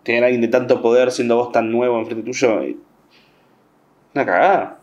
tener 0.02 0.24
a 0.24 0.26
alguien 0.26 0.42
de 0.42 0.48
tanto 0.48 0.82
poder 0.82 1.10
siendo 1.10 1.36
vos 1.36 1.52
tan 1.52 1.72
nuevo 1.72 1.98
enfrente 1.98 2.22
tuyo. 2.22 2.60
Eh, 2.60 2.76
una 4.14 4.26
cagada. 4.26 4.80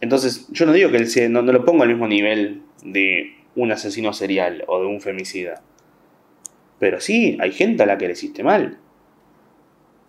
Entonces, 0.00 0.48
yo 0.48 0.64
no 0.64 0.72
digo 0.72 0.90
que 0.90 0.96
él 0.96 1.32
no, 1.34 1.42
lo 1.42 1.66
pongo 1.66 1.82
al 1.82 1.90
mismo 1.90 2.08
nivel 2.08 2.62
de 2.82 3.36
un 3.56 3.72
asesino 3.72 4.14
serial 4.14 4.64
o 4.68 4.80
de 4.80 4.86
un 4.86 5.02
femicida. 5.02 5.60
Pero 6.78 6.98
sí, 6.98 7.36
hay 7.42 7.52
gente 7.52 7.82
a 7.82 7.86
la 7.86 7.98
que 7.98 8.06
le 8.06 8.14
hiciste 8.14 8.42
mal. 8.42 8.78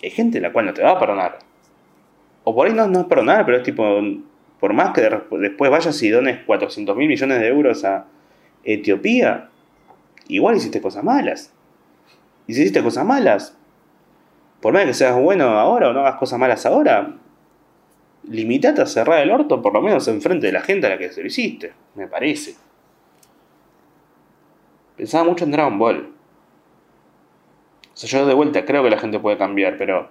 Hay 0.01 0.09
gente 0.09 0.39
la 0.39 0.51
cual 0.51 0.65
no 0.65 0.73
te 0.73 0.81
va 0.81 0.91
a 0.91 0.99
perdonar. 0.99 1.39
O 2.43 2.55
por 2.55 2.67
ahí 2.67 2.73
no, 2.73 2.87
no 2.87 3.01
es 3.01 3.05
perdonar, 3.05 3.45
pero 3.45 3.57
es 3.57 3.63
tipo, 3.63 3.99
por 4.59 4.73
más 4.73 4.93
que 4.93 5.01
después 5.01 5.71
vayas 5.71 6.01
y 6.01 6.09
dones 6.09 6.43
400 6.45 6.95
mil 6.95 7.07
millones 7.07 7.39
de 7.39 7.47
euros 7.47 7.83
a 7.85 8.05
Etiopía, 8.63 9.49
igual 10.27 10.55
hiciste 10.55 10.81
cosas 10.81 11.03
malas. 11.03 11.53
Y 12.47 12.53
si 12.53 12.61
hiciste 12.61 12.81
cosas 12.83 13.05
malas, 13.05 13.57
por 14.61 14.73
más 14.73 14.85
que 14.85 14.93
seas 14.93 15.19
bueno 15.19 15.45
ahora 15.59 15.89
o 15.89 15.93
no 15.93 16.01
hagas 16.01 16.15
cosas 16.15 16.39
malas 16.39 16.65
ahora, 16.65 17.15
limitate 18.23 18.81
a 18.81 18.85
cerrar 18.85 19.21
el 19.21 19.31
orto 19.31 19.61
por 19.61 19.73
lo 19.73 19.81
menos 19.81 20.07
enfrente 20.07 20.47
de 20.47 20.53
la 20.53 20.61
gente 20.61 20.87
a 20.87 20.91
la 20.91 20.97
que 20.97 21.11
se 21.11 21.21
lo 21.21 21.27
hiciste, 21.27 21.73
me 21.95 22.07
parece. 22.07 22.55
Pensaba 24.95 25.23
mucho 25.23 25.45
en 25.45 25.51
Dragon 25.51 25.79
Ball. 25.79 26.13
Sea, 28.07 28.19
yo 28.19 28.25
de 28.25 28.33
vuelta 28.33 28.65
creo 28.65 28.83
que 28.83 28.89
la 28.89 28.97
gente 28.97 29.19
puede 29.19 29.37
cambiar, 29.37 29.77
pero 29.77 30.09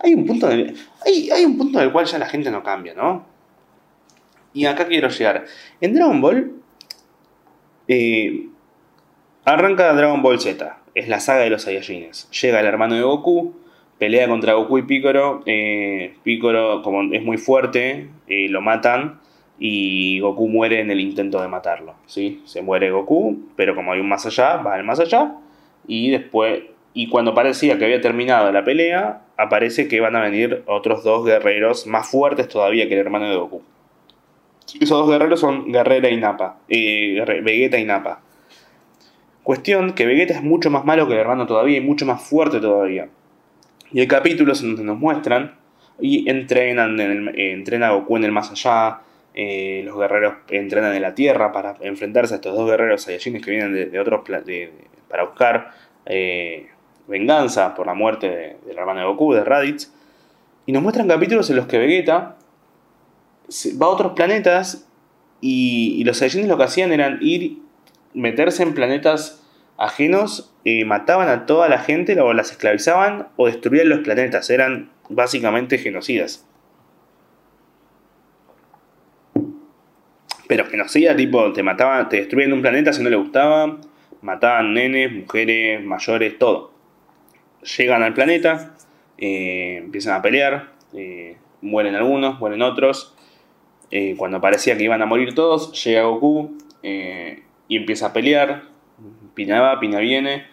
hay 0.00 0.14
un 0.14 0.26
punto 0.26 0.50
en 0.50 0.60
el, 0.60 0.76
hay, 1.04 1.30
hay 1.30 1.44
un 1.44 1.56
punto 1.56 1.78
en 1.78 1.86
el 1.86 1.92
cual 1.92 2.06
ya 2.06 2.18
la 2.18 2.26
gente 2.26 2.50
no 2.50 2.62
cambia, 2.62 2.94
¿no? 2.94 3.24
Y 4.52 4.66
acá 4.66 4.86
quiero 4.86 5.08
llegar. 5.08 5.44
En 5.80 5.94
Dragon 5.94 6.20
Ball 6.20 6.52
eh, 7.86 8.48
arranca 9.44 9.92
Dragon 9.94 10.22
Ball 10.22 10.40
Z 10.40 10.78
es 10.94 11.08
la 11.08 11.20
saga 11.20 11.40
de 11.40 11.50
los 11.50 11.62
Saiyajines. 11.62 12.28
Llega 12.30 12.60
el 12.60 12.66
hermano 12.66 12.94
de 12.94 13.02
Goku, 13.02 13.54
pelea 13.98 14.28
contra 14.28 14.54
Goku 14.54 14.78
y 14.78 14.82
Piccolo. 14.82 15.42
Eh, 15.46 16.14
como 16.82 17.12
es 17.12 17.22
muy 17.22 17.38
fuerte, 17.38 18.08
eh, 18.26 18.48
lo 18.48 18.60
matan 18.60 19.20
y 19.58 20.20
Goku 20.20 20.48
muere 20.48 20.80
en 20.80 20.90
el 20.90 21.00
intento 21.00 21.40
de 21.40 21.48
matarlo. 21.48 21.94
¿sí? 22.06 22.42
Se 22.44 22.62
muere 22.62 22.90
Goku, 22.90 23.48
pero 23.56 23.74
como 23.74 23.92
hay 23.92 24.00
un 24.00 24.08
más 24.08 24.26
allá, 24.26 24.56
va 24.56 24.74
al 24.74 24.84
más 24.84 25.00
allá. 25.00 25.34
Y 25.86 26.10
después, 26.10 26.62
y 26.98 27.06
cuando 27.06 27.32
parecía 27.32 27.78
que 27.78 27.84
había 27.84 28.00
terminado 28.00 28.50
la 28.50 28.64
pelea, 28.64 29.22
aparece 29.36 29.86
que 29.86 30.00
van 30.00 30.16
a 30.16 30.20
venir 30.20 30.64
otros 30.66 31.04
dos 31.04 31.24
guerreros 31.24 31.86
más 31.86 32.10
fuertes 32.10 32.48
todavía 32.48 32.88
que 32.88 32.94
el 32.94 32.98
hermano 32.98 33.30
de 33.30 33.36
Goku. 33.36 33.62
Esos 34.80 34.98
dos 34.98 35.08
guerreros 35.08 35.38
son 35.38 35.70
Guerrera 35.70 36.10
y 36.10 36.16
Napa. 36.16 36.58
Eh, 36.68 37.22
Vegeta 37.44 37.78
y 37.78 37.84
Napa. 37.84 38.20
Cuestión 39.44 39.92
que 39.92 40.06
Vegeta 40.06 40.34
es 40.34 40.42
mucho 40.42 40.70
más 40.70 40.84
malo 40.84 41.06
que 41.06 41.14
el 41.14 41.20
hermano 41.20 41.46
todavía 41.46 41.78
y 41.78 41.80
mucho 41.80 42.04
más 42.04 42.20
fuerte 42.20 42.58
todavía. 42.58 43.08
Y 43.92 44.00
hay 44.00 44.08
capítulos 44.08 44.60
en 44.62 44.70
donde 44.70 44.82
nos 44.82 44.98
muestran 44.98 45.54
y 46.00 46.28
entrenan, 46.28 46.98
en 46.98 47.28
el, 47.28 47.38
entrena 47.38 47.90
a 47.90 47.92
Goku 47.92 48.16
en 48.16 48.24
el 48.24 48.32
más 48.32 48.50
allá. 48.50 49.02
Eh, 49.34 49.82
los 49.84 49.96
guerreros 49.96 50.34
entrenan 50.48 50.92
en 50.96 51.02
la 51.02 51.14
tierra 51.14 51.52
para 51.52 51.76
enfrentarse 51.80 52.34
a 52.34 52.36
estos 52.38 52.56
dos 52.56 52.68
guerreros 52.68 53.02
Saiyajines 53.02 53.44
que 53.44 53.52
vienen 53.52 53.92
de, 53.92 54.00
otros 54.00 54.24
de, 54.44 54.72
para 55.08 55.22
buscar 55.22 55.70
eh, 56.04 56.70
venganza 57.08 57.74
por 57.74 57.86
la 57.86 57.94
muerte 57.94 58.58
del 58.64 58.78
hermano 58.78 59.00
de 59.00 59.06
Goku, 59.06 59.32
de 59.32 59.42
Raditz. 59.42 59.90
Y 60.66 60.72
nos 60.72 60.82
muestran 60.82 61.08
capítulos 61.08 61.50
en 61.50 61.56
los 61.56 61.66
que 61.66 61.78
Vegeta 61.78 62.36
va 63.80 63.86
a 63.86 63.88
otros 63.88 64.12
planetas 64.12 64.86
y, 65.40 66.04
los 66.04 66.18
Saiyajines 66.18 66.48
lo 66.48 66.58
que 66.58 66.64
hacían 66.64 66.92
eran 66.92 67.18
ir, 67.22 67.58
meterse 68.12 68.62
en 68.62 68.74
planetas 68.74 69.44
ajenos, 69.76 70.52
y 70.64 70.84
mataban 70.84 71.28
a 71.28 71.46
toda 71.46 71.68
la 71.68 71.78
gente, 71.78 72.20
o 72.20 72.32
las 72.34 72.50
esclavizaban 72.50 73.28
o 73.36 73.46
destruían 73.46 73.88
los 73.88 74.00
planetas. 74.00 74.50
Eran 74.50 74.90
básicamente 75.08 75.78
genocidas. 75.78 76.44
Pero 80.48 80.66
genocida, 80.66 81.14
tipo, 81.14 81.52
te 81.52 81.62
mataban, 81.62 82.08
te 82.08 82.16
destruían 82.16 82.52
un 82.52 82.60
planeta 82.60 82.92
si 82.92 83.02
no 83.02 83.08
le 83.08 83.16
gustaba, 83.16 83.78
mataban 84.20 84.74
nenes, 84.74 85.12
mujeres, 85.12 85.82
mayores, 85.84 86.38
todo. 86.38 86.77
Llegan 87.62 88.02
al 88.02 88.14
planeta, 88.14 88.74
eh, 89.18 89.78
empiezan 89.78 90.14
a 90.14 90.22
pelear, 90.22 90.72
eh, 90.94 91.36
mueren 91.60 91.94
algunos, 91.94 92.38
mueren 92.38 92.62
otros. 92.62 93.14
Eh, 93.90 94.14
cuando 94.16 94.40
parecía 94.40 94.76
que 94.76 94.84
iban 94.84 95.02
a 95.02 95.06
morir 95.06 95.34
todos, 95.34 95.72
llega 95.84 96.02
Goku 96.02 96.56
y 96.82 97.76
empieza 97.76 98.06
a 98.06 98.12
pelear. 98.12 98.62
Pina 99.34 99.60
va, 99.60 99.80
Pina 99.80 99.98
viene. 99.98 100.46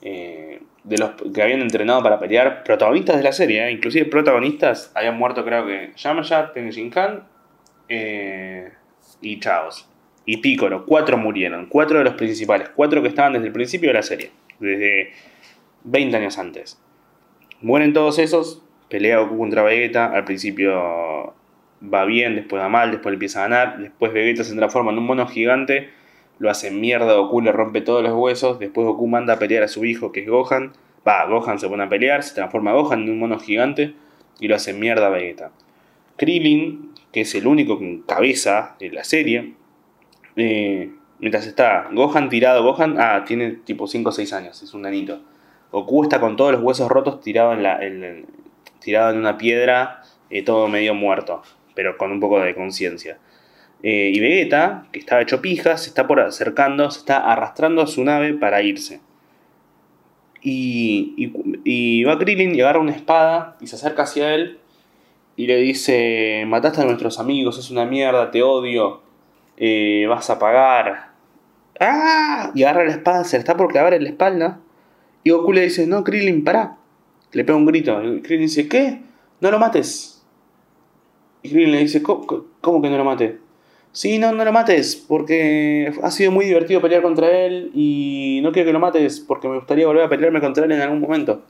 de 0.00 0.98
los 0.98 1.10
que 1.34 1.42
habían 1.42 1.62
entrenado 1.62 2.00
para 2.00 2.20
pelear, 2.20 2.62
protagonistas 2.62 3.16
de 3.16 3.24
la 3.24 3.32
serie, 3.32 3.68
inclusive 3.72 4.04
protagonistas, 4.04 4.92
habían 4.94 5.18
muerto 5.18 5.44
creo 5.44 5.66
que 5.66 5.92
Yamcha, 5.96 6.52
Tenzin 6.52 6.90
Khan 6.90 7.24
y 9.20 9.40
Chaos. 9.40 9.88
Y 10.24 10.36
Piccolo, 10.38 10.86
cuatro 10.86 11.16
murieron, 11.16 11.66
cuatro 11.66 11.98
de 11.98 12.04
los 12.04 12.14
principales, 12.14 12.68
cuatro 12.70 13.02
que 13.02 13.08
estaban 13.08 13.32
desde 13.32 13.48
el 13.48 13.52
principio 13.52 13.90
de 13.90 13.94
la 13.94 14.02
serie, 14.02 14.30
desde 14.60 15.12
20 15.86 16.16
años 16.16 16.38
antes. 16.38 16.78
Mueren 17.62 17.92
todos 17.92 18.18
esos, 18.18 18.62
pelea 18.88 19.18
Goku 19.18 19.38
contra 19.38 19.62
Vegeta, 19.62 20.06
al 20.06 20.24
principio 20.24 21.34
va 21.82 22.04
bien, 22.04 22.34
después 22.34 22.60
va 22.60 22.68
mal, 22.68 22.90
después 22.90 23.12
empieza 23.14 23.40
a 23.40 23.48
ganar, 23.48 23.78
después 23.78 24.12
Vegeta 24.12 24.44
se 24.44 24.54
transforma 24.54 24.92
en 24.92 24.98
un 24.98 25.06
mono 25.06 25.26
gigante, 25.26 25.90
lo 26.38 26.50
hace 26.50 26.70
mierda, 26.70 27.14
Goku 27.14 27.40
le 27.40 27.52
rompe 27.52 27.80
todos 27.80 28.02
los 28.02 28.12
huesos, 28.12 28.58
después 28.58 28.86
Goku 28.86 29.06
manda 29.06 29.34
a 29.34 29.38
pelear 29.38 29.62
a 29.62 29.68
su 29.68 29.84
hijo 29.84 30.12
que 30.12 30.20
es 30.20 30.28
Gohan, 30.28 30.72
va, 31.06 31.24
Gohan 31.26 31.58
se 31.58 31.68
pone 31.68 31.84
a 31.84 31.88
pelear, 31.88 32.22
se 32.22 32.34
transforma 32.34 32.72
Gohan 32.72 33.04
en 33.04 33.10
un 33.10 33.18
mono 33.18 33.38
gigante 33.38 33.94
y 34.40 34.48
lo 34.48 34.56
hace 34.56 34.72
mierda 34.72 35.06
a 35.06 35.10
Vegeta. 35.10 35.50
Krillin, 36.16 36.92
que 37.12 37.22
es 37.22 37.34
el 37.34 37.46
único 37.46 37.78
con 37.78 38.02
cabeza 38.02 38.76
de 38.78 38.90
la 38.90 39.04
serie, 39.04 39.54
eh, 40.36 40.90
mientras 41.20 41.46
está 41.46 41.88
Gohan 41.92 42.28
tirado, 42.28 42.62
Gohan, 42.64 42.96
ah, 42.98 43.24
tiene 43.26 43.52
tipo 43.52 43.86
5 43.86 44.08
o 44.08 44.12
6 44.12 44.32
años, 44.32 44.62
es 44.62 44.74
un 44.74 44.82
nanito. 44.82 45.20
Goku 45.76 46.04
está 46.04 46.20
con 46.20 46.36
todos 46.36 46.52
los 46.52 46.62
huesos 46.62 46.88
rotos 46.88 47.20
tirado 47.20 47.52
en, 47.52 47.62
la, 47.62 47.78
tirado 48.80 49.10
en 49.10 49.18
una 49.18 49.36
piedra, 49.36 50.02
eh, 50.30 50.42
todo 50.42 50.68
medio 50.68 50.94
muerto, 50.94 51.42
pero 51.74 51.98
con 51.98 52.10
un 52.12 52.18
poco 52.18 52.40
de 52.40 52.54
conciencia. 52.54 53.18
Eh, 53.82 54.10
y 54.14 54.18
Vegeta, 54.20 54.86
que 54.90 54.98
estaba 54.98 55.20
hecho 55.20 55.42
pija, 55.42 55.76
se 55.76 55.90
está 55.90 56.06
por 56.06 56.20
acercando, 56.20 56.90
se 56.90 57.00
está 57.00 57.30
arrastrando 57.30 57.82
a 57.82 57.86
su 57.86 58.02
nave 58.04 58.32
para 58.32 58.62
irse. 58.62 59.00
Y, 60.40 61.32
y, 61.64 62.04
va 62.04 62.18
Krillin 62.18 62.54
y 62.54 62.60
agarra 62.62 62.78
una 62.78 62.92
espada 62.92 63.58
y 63.60 63.66
se 63.66 63.76
acerca 63.76 64.04
hacia 64.04 64.34
él 64.34 64.58
y 65.36 65.46
le 65.46 65.58
dice, 65.58 66.44
mataste 66.46 66.80
a 66.80 66.84
nuestros 66.86 67.20
amigos, 67.20 67.58
es 67.58 67.70
una 67.70 67.84
mierda, 67.84 68.30
te 68.30 68.42
odio, 68.42 69.02
eh, 69.58 70.06
vas 70.08 70.30
a 70.30 70.38
pagar. 70.38 71.10
¡Ah! 71.78 72.50
Y 72.54 72.62
agarra 72.62 72.86
la 72.86 72.92
espada, 72.92 73.24
se 73.24 73.36
está 73.36 73.58
por 73.58 73.70
clavar 73.70 73.92
en 73.92 74.04
la 74.04 74.08
espalda. 74.08 74.60
Y 75.26 75.30
Goku 75.30 75.52
le 75.52 75.62
dice, 75.62 75.88
no, 75.88 76.04
Krillin, 76.04 76.44
pará. 76.44 76.76
Le 77.32 77.42
pega 77.42 77.58
un 77.58 77.66
grito. 77.66 78.00
Y 78.00 78.22
Krillin 78.22 78.46
dice, 78.46 78.68
¿qué? 78.68 79.00
No 79.40 79.50
lo 79.50 79.58
mates. 79.58 80.24
Y 81.42 81.50
Krillin 81.50 81.72
le 81.72 81.78
dice, 81.78 82.00
¿cómo, 82.00 82.80
que 82.80 82.90
no 82.90 82.96
lo 82.96 83.04
mates? 83.04 83.34
Sí, 83.90 84.18
no, 84.18 84.30
no 84.30 84.44
lo 84.44 84.52
mates, 84.52 84.94
porque 84.94 85.92
ha 86.00 86.12
sido 86.12 86.30
muy 86.30 86.44
divertido 86.44 86.80
pelear 86.80 87.02
contra 87.02 87.28
él 87.28 87.72
y 87.74 88.38
no 88.44 88.52
quiero 88.52 88.68
que 88.68 88.72
lo 88.72 88.78
mates 88.78 89.18
porque 89.18 89.48
me 89.48 89.56
gustaría 89.56 89.88
volver 89.88 90.04
a 90.04 90.08
pelearme 90.08 90.40
contra 90.40 90.64
él 90.64 90.70
en 90.70 90.80
algún 90.80 91.00
momento. 91.00 91.42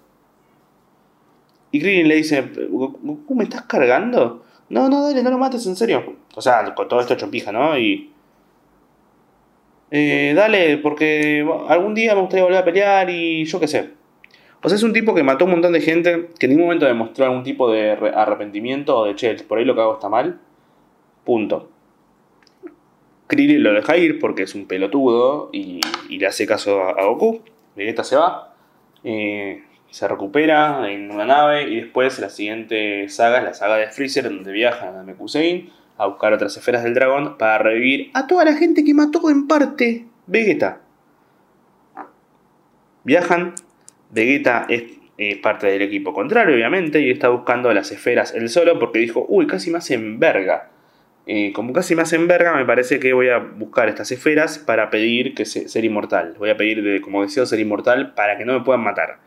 Y 1.70 1.78
Krillin 1.78 2.08
le 2.08 2.14
dice, 2.14 2.50
Goku, 2.70 3.34
¿me 3.34 3.44
estás 3.44 3.64
cargando? 3.64 4.42
No, 4.70 4.88
no, 4.88 5.06
dale, 5.06 5.22
no 5.22 5.28
lo 5.28 5.36
mates, 5.36 5.66
en 5.66 5.76
serio. 5.76 6.16
O 6.34 6.40
sea, 6.40 6.74
con 6.74 6.88
todo 6.88 7.00
esto 7.00 7.12
hecho 7.12 7.30
pija, 7.30 7.52
¿no? 7.52 7.78
Y... 7.78 8.10
Eh, 9.90 10.32
dale, 10.34 10.78
porque 10.78 11.46
algún 11.68 11.94
día 11.94 12.14
me 12.14 12.20
gustaría 12.20 12.44
volver 12.44 12.58
a 12.60 12.64
pelear 12.64 13.10
y 13.10 13.44
yo 13.44 13.60
qué 13.60 13.68
sé. 13.68 13.90
O 14.62 14.68
sea, 14.68 14.76
es 14.76 14.82
un 14.82 14.92
tipo 14.92 15.14
que 15.14 15.22
mató 15.22 15.44
a 15.44 15.46
un 15.46 15.52
montón 15.52 15.72
de 15.72 15.80
gente 15.80 16.30
que 16.38 16.46
en 16.46 16.50
ningún 16.50 16.66
momento 16.66 16.86
demostró 16.86 17.24
algún 17.24 17.42
tipo 17.42 17.70
de 17.70 17.92
arrepentimiento 17.92 18.96
o 18.96 19.04
de 19.04 19.14
che, 19.14 19.34
por 19.44 19.58
ahí 19.58 19.64
lo 19.64 19.74
que 19.74 19.80
hago 19.80 19.94
está 19.94 20.08
mal. 20.08 20.40
Punto. 21.24 21.70
Krillin 23.28 23.62
lo 23.62 23.72
deja 23.72 23.96
ir 23.96 24.18
porque 24.18 24.42
es 24.42 24.54
un 24.54 24.66
pelotudo 24.66 25.50
y, 25.52 25.80
le 26.08 26.26
hace 26.26 26.46
caso 26.46 26.82
a, 26.82 27.04
Goku. 27.04 27.42
Vegeta 27.76 28.04
se 28.04 28.16
va. 28.16 28.54
Eh, 29.04 29.62
se 29.90 30.08
recupera 30.08 30.90
en 30.90 31.10
una 31.10 31.24
nave 31.24 31.70
y 31.70 31.80
después 31.80 32.18
la 32.18 32.28
siguiente 32.28 33.08
saga 33.08 33.38
es 33.38 33.44
la 33.44 33.54
saga 33.54 33.76
de 33.76 33.88
Freezer 33.88 34.24
donde 34.24 34.52
viajan 34.52 34.96
a 34.96 35.02
Mekusein 35.02 35.70
a 35.98 36.06
buscar 36.06 36.32
otras 36.32 36.56
esferas 36.56 36.82
del 36.82 36.94
dragón 36.94 37.38
para 37.38 37.58
revivir 37.58 38.10
a 38.14 38.26
toda 38.26 38.44
la 38.44 38.54
gente 38.54 38.84
que 38.84 38.94
mató 38.94 39.30
en 39.30 39.46
parte 39.46 40.06
Vegeta. 40.26 40.80
Viajan, 43.04 43.54
Vegeta 44.10 44.66
es, 44.68 44.84
parte 45.42 45.68
del 45.68 45.82
equipo 45.82 46.12
contrario 46.12 46.54
obviamente 46.54 47.00
y 47.00 47.10
está 47.10 47.30
buscando 47.30 47.72
las 47.72 47.90
esferas 47.90 48.34
él 48.34 48.50
solo 48.50 48.78
porque 48.78 48.98
dijo, 48.98 49.24
uy, 49.28 49.46
casi 49.46 49.70
me 49.70 49.78
hacen 49.78 50.18
verga. 50.18 50.70
Eh, 51.28 51.52
como 51.52 51.72
casi 51.72 51.96
me 51.96 52.02
hacen 52.02 52.28
verga, 52.28 52.54
me 52.54 52.64
parece 52.64 53.00
que 53.00 53.12
voy 53.12 53.30
a 53.30 53.38
buscar 53.38 53.88
estas 53.88 54.12
esferas 54.12 54.58
para 54.58 54.90
pedir 54.90 55.34
que 55.34 55.44
ser 55.44 55.84
inmortal. 55.84 56.36
Voy 56.38 56.50
a 56.50 56.56
pedir, 56.56 56.84
de, 56.84 57.00
como 57.00 57.22
deseo, 57.22 57.46
ser 57.46 57.58
inmortal 57.58 58.14
para 58.14 58.38
que 58.38 58.44
no 58.44 58.52
me 58.52 58.64
puedan 58.64 58.82
matar. 58.82 59.18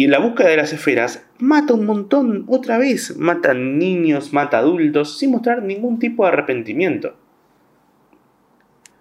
Y 0.00 0.04
en 0.04 0.12
la 0.12 0.18
búsqueda 0.18 0.48
de 0.48 0.56
las 0.56 0.72
esferas, 0.72 1.28
mata 1.38 1.74
un 1.74 1.84
montón 1.84 2.46
otra 2.48 2.78
vez. 2.78 3.18
Mata 3.18 3.52
niños, 3.52 4.32
mata 4.32 4.56
adultos, 4.56 5.18
sin 5.18 5.30
mostrar 5.30 5.62
ningún 5.62 5.98
tipo 5.98 6.22
de 6.22 6.30
arrepentimiento. 6.30 7.16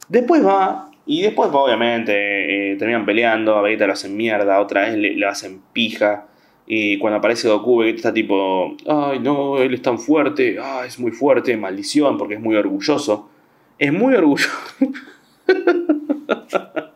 Después 0.09 0.45
va, 0.45 0.91
y 1.05 1.21
después 1.21 1.51
obviamente 1.53 2.73
eh, 2.73 2.75
terminan 2.75 3.05
peleando, 3.05 3.55
a 3.55 3.61
Vegeta 3.61 3.87
lo 3.87 3.93
hacen 3.93 4.17
mierda, 4.17 4.59
otra 4.59 4.89
vez 4.89 4.97
le, 4.97 5.25
hacen 5.25 5.61
pija. 5.71 6.27
Y 6.67 6.97
cuando 6.97 7.19
aparece 7.19 7.47
Goku, 7.47 7.77
Vegeta 7.77 7.95
está 7.95 8.13
tipo, 8.13 8.75
ay 8.85 9.19
no, 9.19 9.57
él 9.59 9.73
es 9.75 9.81
tan 9.81 9.99
fuerte, 9.99 10.57
ah, 10.61 10.83
es 10.85 10.99
muy 10.99 11.11
fuerte, 11.11 11.55
maldición, 11.55 12.17
porque 12.17 12.33
es 12.33 12.41
muy 12.41 12.57
orgulloso. 12.57 13.29
Es 13.77 13.93
muy 13.93 14.15
orgulloso. 14.15 14.49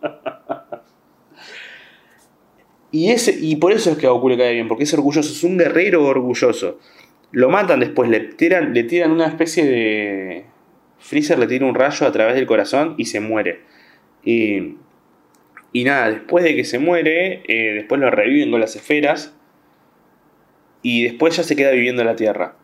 Y, 2.93 3.12
ese, 3.12 3.36
y 3.41 3.56
por 3.56 3.71
eso 3.71 3.89
es 3.89 3.97
que 3.97 4.06
a 4.06 4.12
Goku 4.12 4.29
le 4.29 4.38
cae 4.38 4.53
bien, 4.53 4.67
porque 4.67 4.84
es 4.84 4.93
orgulloso, 4.93 5.34
es 5.34 5.43
un 5.43 5.58
guerrero 5.58 6.06
orgulloso. 6.06 6.79
Lo 7.32 7.49
matan 7.49 7.79
después, 7.79 8.08
le 8.08 8.19
tiran, 8.19 8.71
le 8.75 8.84
tiran 8.84 9.10
una 9.10 9.25
especie 9.25 9.65
de... 9.65 10.45
Freezer 10.99 11.39
le 11.39 11.47
tira 11.47 11.65
un 11.65 11.73
rayo 11.73 12.06
a 12.06 12.12
través 12.12 12.36
del 12.36 12.45
corazón 12.45 12.93
y 12.99 13.06
se 13.06 13.19
muere. 13.19 13.62
Y, 14.23 14.75
y 15.73 15.84
nada, 15.86 16.12
después 16.12 16.43
de 16.43 16.56
que 16.56 16.63
se 16.63 16.77
muere, 16.77 17.41
eh, 17.47 17.73
después 17.73 17.99
lo 17.99 18.12
reviven 18.12 18.51
con 18.51 18.62
las 18.62 18.75
esferas. 18.75 19.36
Y 20.84 21.03
después 21.06 21.36
ya 21.36 21.41
se 21.41 21.56
queda 21.56 21.71
viviendo 21.71 22.03
en 22.03 22.10
la 22.10 22.15
Tierra. 22.15 22.58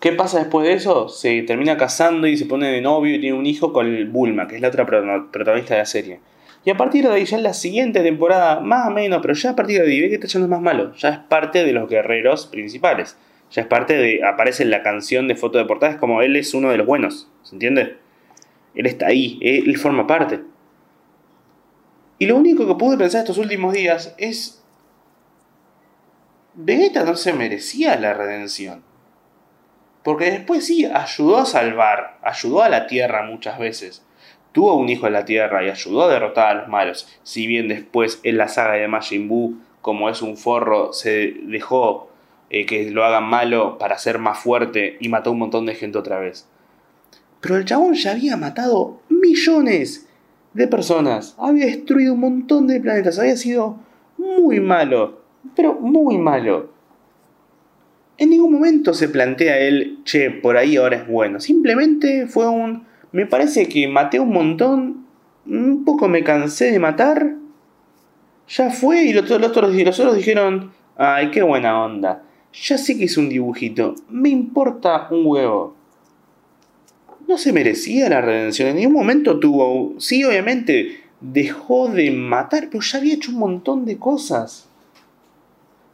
¿Qué 0.00 0.12
pasa 0.12 0.40
después 0.40 0.66
de 0.66 0.74
eso? 0.74 1.08
Se 1.08 1.40
termina 1.44 1.78
casando 1.78 2.26
y 2.26 2.36
se 2.36 2.44
pone 2.44 2.70
de 2.70 2.82
novio 2.82 3.14
y 3.14 3.20
tiene 3.20 3.38
un 3.38 3.46
hijo 3.46 3.72
con 3.72 4.12
Bulma, 4.12 4.46
que 4.48 4.56
es 4.56 4.60
la 4.60 4.68
otra 4.68 4.84
protagonista 4.84 5.74
de 5.74 5.80
la 5.80 5.86
serie. 5.86 6.20
Y 6.64 6.70
a 6.70 6.76
partir 6.76 7.06
de 7.08 7.14
ahí, 7.14 7.24
ya 7.24 7.38
en 7.38 7.42
la 7.42 7.54
siguiente 7.54 8.00
temporada, 8.00 8.60
más 8.60 8.88
o 8.88 8.90
menos, 8.90 9.20
pero 9.22 9.34
ya 9.34 9.50
a 9.50 9.56
partir 9.56 9.80
de 9.80 9.90
ahí, 9.90 10.00
ve 10.00 10.20
que 10.20 10.26
ya 10.26 10.38
no 10.38 10.44
es 10.44 10.50
más 10.50 10.60
malo. 10.60 10.94
Ya 10.94 11.08
es 11.08 11.18
parte 11.18 11.64
de 11.64 11.72
los 11.72 11.88
guerreros 11.88 12.46
principales. 12.46 13.16
Ya 13.50 13.62
es 13.62 13.68
parte 13.68 13.96
de. 13.96 14.20
Aparece 14.24 14.62
en 14.62 14.70
la 14.70 14.82
canción 14.82 15.26
de 15.26 15.36
foto 15.36 15.58
de 15.58 15.64
portada, 15.64 15.92
es 15.92 15.98
como 15.98 16.22
él 16.22 16.36
es 16.36 16.52
uno 16.52 16.70
de 16.70 16.76
los 16.76 16.86
buenos. 16.86 17.30
¿Se 17.42 17.54
entiende? 17.54 17.96
Él 18.74 18.86
está 18.86 19.06
ahí, 19.06 19.38
él 19.42 19.76
forma 19.78 20.06
parte. 20.06 20.40
Y 22.18 22.26
lo 22.26 22.36
único 22.36 22.66
que 22.66 22.74
pude 22.74 22.98
pensar 22.98 23.20
estos 23.20 23.38
últimos 23.38 23.72
días 23.72 24.14
es. 24.18 24.62
Vegeta 26.52 27.04
no 27.04 27.16
se 27.16 27.32
merecía 27.32 27.96
la 27.96 28.12
redención. 28.12 28.82
Porque 30.02 30.30
después 30.30 30.66
sí, 30.66 30.84
ayudó 30.84 31.38
a 31.38 31.46
salvar, 31.46 32.18
ayudó 32.22 32.62
a 32.62 32.68
la 32.68 32.86
Tierra 32.86 33.22
muchas 33.22 33.58
veces. 33.58 34.04
Tuvo 34.52 34.76
un 34.76 34.88
hijo 34.88 35.06
en 35.06 35.12
la 35.12 35.24
Tierra 35.24 35.64
y 35.64 35.70
ayudó 35.70 36.04
a 36.04 36.12
derrotar 36.12 36.48
a 36.48 36.60
los 36.60 36.68
malos. 36.68 37.08
Si 37.22 37.46
bien 37.46 37.68
después 37.68 38.20
en 38.22 38.36
la 38.36 38.48
saga 38.48 38.74
de 38.74 38.88
Majin 38.88 39.28
Buu, 39.28 39.56
como 39.80 40.10
es 40.10 40.22
un 40.22 40.36
forro, 40.36 40.92
se 40.92 41.34
dejó 41.44 42.10
eh, 42.50 42.66
que 42.66 42.90
lo 42.90 43.04
hagan 43.04 43.24
malo 43.24 43.78
para 43.78 43.98
ser 43.98 44.18
más 44.18 44.38
fuerte 44.38 44.96
y 45.00 45.08
mató 45.08 45.30
a 45.30 45.32
un 45.32 45.38
montón 45.38 45.66
de 45.66 45.74
gente 45.74 45.98
otra 45.98 46.18
vez. 46.18 46.46
Pero 47.40 47.56
el 47.56 47.64
chabón 47.64 47.94
ya 47.94 48.12
había 48.12 48.36
matado 48.36 49.00
millones 49.08 50.08
de 50.52 50.66
personas. 50.66 51.34
Había 51.38 51.66
destruido 51.66 52.14
un 52.14 52.20
montón 52.20 52.66
de 52.66 52.80
planetas. 52.80 53.18
Había 53.18 53.36
sido 53.36 53.78
muy 54.18 54.60
malo. 54.60 55.20
Pero 55.54 55.74
muy 55.74 56.18
malo. 56.18 56.70
En 58.18 58.30
ningún 58.30 58.52
momento 58.52 58.92
se 58.92 59.08
plantea 59.08 59.58
él, 59.58 60.00
che, 60.04 60.30
por 60.30 60.58
ahí 60.58 60.76
ahora 60.76 60.96
es 60.96 61.06
bueno. 61.06 61.40
Simplemente 61.40 62.26
fue 62.26 62.46
un... 62.48 62.89
Me 63.12 63.26
parece 63.26 63.68
que 63.68 63.88
maté 63.88 64.20
un 64.20 64.32
montón. 64.32 65.06
Un 65.46 65.84
poco 65.84 66.08
me 66.08 66.22
cansé 66.22 66.70
de 66.70 66.78
matar. 66.78 67.34
Ya 68.48 68.70
fue 68.70 69.04
y 69.04 69.12
los, 69.12 69.30
otros, 69.30 69.74
y 69.74 69.84
los 69.84 69.98
otros 70.00 70.16
dijeron, 70.16 70.72
ay, 70.96 71.30
qué 71.30 71.42
buena 71.42 71.82
onda. 71.82 72.22
Ya 72.52 72.78
sé 72.78 72.98
que 72.98 73.04
es 73.04 73.16
un 73.16 73.28
dibujito. 73.28 73.94
Me 74.08 74.28
importa 74.28 75.08
un 75.10 75.22
huevo 75.24 75.80
no 77.30 77.38
se 77.38 77.52
merecía 77.52 78.08
la 78.08 78.20
redención. 78.20 78.68
En 78.68 78.76
ningún 78.76 78.94
momento 78.94 79.38
tuvo. 79.38 79.94
Sí, 79.98 80.24
obviamente, 80.24 81.00
dejó 81.20 81.88
de 81.88 82.10
matar, 82.10 82.68
pero 82.70 82.82
ya 82.82 82.98
había 82.98 83.14
hecho 83.14 83.30
un 83.30 83.38
montón 83.38 83.84
de 83.86 83.98
cosas. 83.98 84.68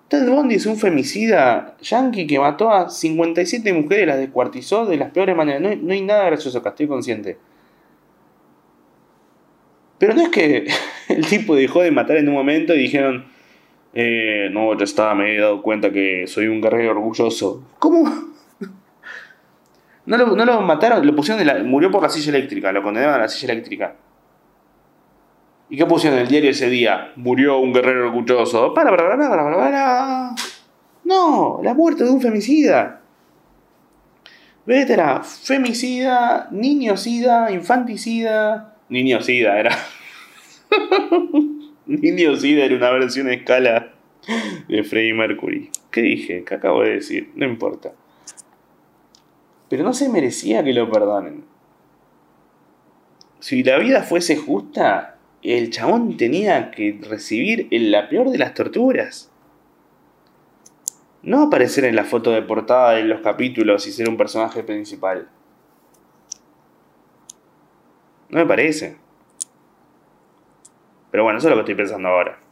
Ted 0.08 0.28
Bundy 0.28 0.54
es 0.54 0.66
un 0.66 0.76
femicida 0.76 1.76
yankee 1.80 2.26
que 2.26 2.38
mató 2.38 2.70
a 2.70 2.88
57 2.88 3.72
mujeres, 3.72 4.06
las 4.06 4.18
descuartizó 4.18 4.86
de 4.86 4.96
las 4.96 5.10
peores 5.10 5.36
maneras. 5.36 5.60
No, 5.82 5.92
hay 5.92 6.02
nada 6.02 6.26
gracioso 6.26 6.58
acá, 6.58 6.70
estoy 6.70 6.86
consciente. 6.86 7.38
Pero 9.98 10.14
no 10.14 10.22
es 10.22 10.28
que 10.28 10.68
el 11.08 11.26
tipo 11.26 11.56
dejó 11.56 11.82
de 11.82 11.90
matar 11.90 12.18
en 12.18 12.28
un 12.28 12.34
momento 12.34 12.72
y 12.74 12.78
dijeron, 12.78 13.26
eh, 13.94 14.48
no, 14.52 14.76
ya 14.78 14.84
estaba, 14.84 15.14
me 15.14 15.34
he 15.34 15.40
dado 15.40 15.60
cuenta 15.60 15.90
que 15.90 16.26
soy 16.28 16.46
un 16.46 16.60
guerrero 16.60 16.92
orgulloso. 16.92 17.64
¿Cómo? 17.78 18.04
No 20.06 20.16
lo, 20.16 20.60
mataron, 20.60 21.04
lo 21.04 21.16
pusieron 21.16 21.44
la, 21.44 21.64
murió 21.64 21.90
por 21.90 22.00
la 22.00 22.08
silla 22.08 22.28
eléctrica, 22.28 22.70
lo 22.70 22.80
condenaron 22.80 23.16
a 23.16 23.18
la 23.18 23.28
silla 23.28 23.52
eléctrica. 23.52 23.96
¿Y 25.68 25.76
qué 25.76 25.86
pusieron 25.86 26.18
en 26.18 26.24
el 26.24 26.30
diario 26.30 26.50
ese 26.50 26.68
día? 26.68 27.12
Murió 27.16 27.58
un 27.58 27.72
guerrero 27.72 28.06
orgulloso. 28.06 28.72
Para, 28.72 28.90
para, 28.90 29.08
para, 29.08 29.28
para, 29.28 29.44
para, 29.44 29.56
para. 29.56 30.34
No, 31.04 31.60
la 31.62 31.74
muerte 31.74 32.04
de 32.04 32.10
un 32.10 32.20
femicida. 32.20 33.00
Vete, 34.64 34.92
era 34.92 35.22
femicida, 35.22 36.48
niñocida, 36.50 37.50
infanticida. 37.50 38.76
Niñocida 38.88 39.58
era. 39.58 39.76
niñocida 41.86 42.64
era 42.64 42.76
una 42.76 42.90
versión 42.90 43.30
escala 43.30 43.92
de 44.68 44.84
Freddie 44.84 45.14
Mercury. 45.14 45.70
¿Qué 45.90 46.02
dije? 46.02 46.44
¿Qué 46.44 46.54
acabo 46.54 46.82
de 46.82 46.94
decir? 46.94 47.30
No 47.36 47.46
importa. 47.46 47.92
Pero 49.68 49.84
no 49.84 49.92
se 49.92 50.08
merecía 50.08 50.62
que 50.62 50.72
lo 50.72 50.90
perdonen. 50.90 51.44
Si 53.40 53.62
la 53.62 53.78
vida 53.78 54.02
fuese 54.02 54.36
justa, 54.36 55.15
el 55.54 55.70
chabón 55.70 56.16
tenía 56.16 56.70
que 56.70 56.98
recibir 57.08 57.68
la 57.70 58.08
peor 58.08 58.30
de 58.30 58.38
las 58.38 58.54
torturas. 58.54 59.30
No 61.22 61.42
aparecer 61.42 61.84
en 61.84 61.96
la 61.96 62.04
foto 62.04 62.30
de 62.30 62.42
portada 62.42 62.92
de 62.92 63.04
los 63.04 63.20
capítulos 63.20 63.86
y 63.86 63.92
ser 63.92 64.08
un 64.08 64.16
personaje 64.16 64.62
principal. 64.62 65.28
No 68.28 68.38
me 68.38 68.46
parece. 68.46 68.96
Pero 71.10 71.24
bueno, 71.24 71.38
eso 71.38 71.48
es 71.48 71.50
lo 71.50 71.56
que 71.56 71.72
estoy 71.72 71.74
pensando 71.74 72.08
ahora. 72.08 72.46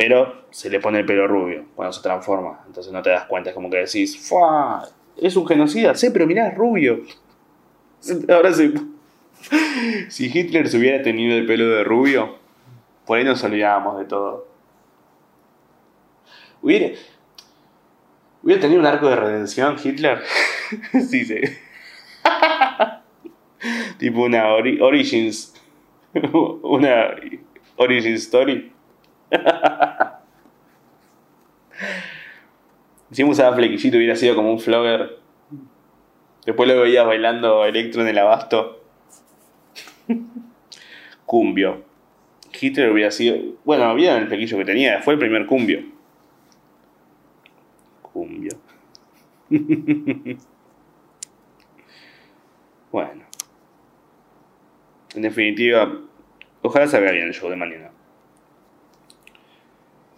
pero 0.00 0.44
se 0.48 0.70
le 0.70 0.80
pone 0.80 1.00
el 1.00 1.04
pelo 1.04 1.26
rubio 1.26 1.66
cuando 1.74 1.92
se 1.92 2.00
transforma. 2.00 2.64
Entonces 2.66 2.90
no 2.90 3.02
te 3.02 3.10
das 3.10 3.26
cuenta, 3.26 3.50
es 3.50 3.54
como 3.54 3.68
que 3.68 3.76
decís, 3.76 4.26
¡Fua! 4.26 4.88
Es 5.14 5.36
un 5.36 5.46
genocida, 5.46 5.94
sí, 5.94 6.08
pero 6.08 6.26
mirá, 6.26 6.48
es 6.48 6.56
rubio. 6.56 7.00
Ahora 8.30 8.50
sí. 8.50 8.72
Si 10.08 10.26
Hitler 10.26 10.68
se 10.68 10.78
hubiera 10.78 11.02
tenido 11.02 11.36
el 11.36 11.46
pelo 11.46 11.68
de 11.68 11.84
rubio, 11.84 12.38
por 13.06 13.18
ahí 13.18 13.24
nos 13.24 13.42
olvidábamos 13.42 13.98
de 13.98 14.04
todo. 14.04 14.46
Hubiera, 16.62 16.96
hubiera 18.42 18.60
tenido 18.60 18.80
un 18.80 18.86
arco 18.86 19.08
de 19.08 19.16
redención 19.16 19.76
Hitler. 19.82 20.22
sí, 20.92 21.24
sí. 21.24 21.40
tipo 23.98 24.22
una 24.22 24.48
Origins. 24.48 25.54
una 26.62 27.16
Origin 27.76 28.14
Story. 28.14 28.72
si 33.10 33.24
usaba 33.24 33.56
flequillito 33.56 33.96
hubiera 33.96 34.16
sido 34.16 34.34
como 34.34 34.52
un 34.52 34.60
flogger. 34.60 35.18
Después 36.44 36.68
lo 36.68 36.80
veías 36.80 37.06
bailando 37.06 37.64
electro 37.64 38.02
en 38.02 38.08
el 38.08 38.18
abasto. 38.18 38.79
Cumbio. 41.30 41.84
Hitler 42.60 42.90
hubiera 42.90 43.12
sido. 43.12 43.36
Bueno, 43.64 43.94
vieron 43.94 44.22
el 44.22 44.26
flequillo 44.26 44.58
que 44.58 44.64
tenía, 44.64 45.00
fue 45.00 45.14
el 45.14 45.20
primer 45.20 45.46
cumbio. 45.46 45.84
Cumbio. 48.02 48.58
bueno. 52.90 53.24
En 55.14 55.22
definitiva, 55.22 56.00
ojalá 56.62 56.88
salga 56.88 57.12
bien 57.12 57.28
el 57.28 57.34
show 57.34 57.48
de 57.48 57.56
mañana 57.56 57.90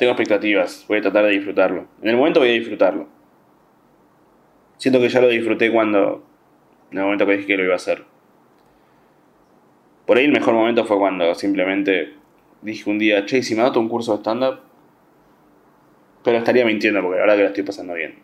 tengo 0.03 0.15
expectativas, 0.15 0.85
voy 0.89 0.99
a 0.99 1.03
tratar 1.03 1.27
de 1.27 1.31
disfrutarlo. 1.31 1.87
En 2.03 2.09
el 2.09 2.17
momento 2.17 2.41
voy 2.41 2.49
a 2.49 2.55
disfrutarlo. 2.55 3.07
Siento 4.77 4.99
que 4.99 5.09
ya 5.09 5.21
lo 5.21 5.29
disfruté 5.29 5.71
cuando, 5.71 6.25
en 6.91 6.99
el 6.99 7.05
momento 7.05 7.25
que 7.25 7.35
dije 7.35 7.47
que 7.47 7.57
lo 7.57 7.63
iba 7.63 7.75
a 7.75 7.77
hacer. 7.77 8.05
Por 10.07 10.19
ahí 10.19 10.25
el 10.25 10.33
mejor 10.33 10.55
momento 10.55 10.85
fue 10.85 10.99
cuando 10.99 11.35
simplemente 11.35 12.15
dije 12.61 12.89
un 12.91 12.99
día, 12.99 13.25
che, 13.27 13.43
si 13.43 13.55
me 13.55 13.63
anoto 13.63 13.81
un 13.81 13.89
curso 13.89 14.13
de 14.13 14.19
stand-up, 14.19 14.61
pero 16.25 16.39
estaría 16.39 16.65
mintiendo 16.65 17.03
porque 17.03 17.19
la 17.19 17.23
verdad 17.23 17.37
que 17.37 17.43
lo 17.43 17.49
estoy 17.49 17.65
pasando 17.65 17.95
bien. 17.95 18.19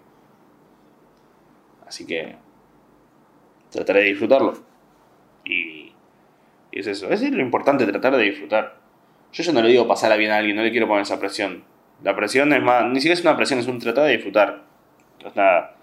Así 1.87 2.07
que 2.07 2.37
trataré 3.71 4.01
de 4.01 4.07
disfrutarlo. 4.07 4.55
Y, 5.45 5.93
y 6.71 6.79
es 6.81 6.87
eso. 6.87 7.11
Es 7.11 7.23
lo 7.23 7.43
importante, 7.43 7.87
tratar 7.87 8.17
de 8.17 8.23
disfrutar. 8.23 8.79
Yo 9.33 9.43
ya 9.43 9.53
no 9.53 9.62
le 9.62 9.69
digo 9.69 9.87
pasar 9.87 10.12
a 10.12 10.17
bien 10.17 10.31
a 10.31 10.37
alguien, 10.37 10.57
no 10.57 10.62
le 10.62 10.71
quiero 10.71 10.87
poner 10.87 11.03
esa 11.03 11.19
presión. 11.19 11.64
La 12.03 12.14
presión 12.14 12.53
es 12.53 12.62
más, 12.62 12.85
ni 12.87 12.97
siquiera 12.97 13.14
es 13.14 13.23
una 13.23 13.37
presión, 13.37 13.59
es 13.59 13.67
un 13.67 13.79
tratar 13.79 14.05
de 14.05 14.12
disfrutar. 14.12 14.64
Entonces, 15.14 15.37
nada, 15.37 15.78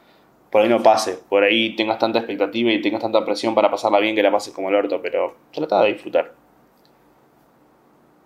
por 0.51 0.61
ahí 0.61 0.69
no 0.69 0.81
pase, 0.81 1.19
por 1.29 1.43
ahí 1.43 1.75
tengas 1.75 1.99
tanta 1.99 2.19
expectativa 2.19 2.71
y 2.71 2.81
tengas 2.81 3.01
tanta 3.01 3.23
presión 3.25 3.55
para 3.55 3.69
pasarla 3.69 3.99
bien 3.99 4.15
que 4.15 4.23
la 4.23 4.31
pases 4.31 4.53
como 4.53 4.69
el 4.69 4.75
orto, 4.75 5.01
pero 5.01 5.35
trata 5.51 5.81
de 5.83 5.93
disfrutar. 5.93 6.33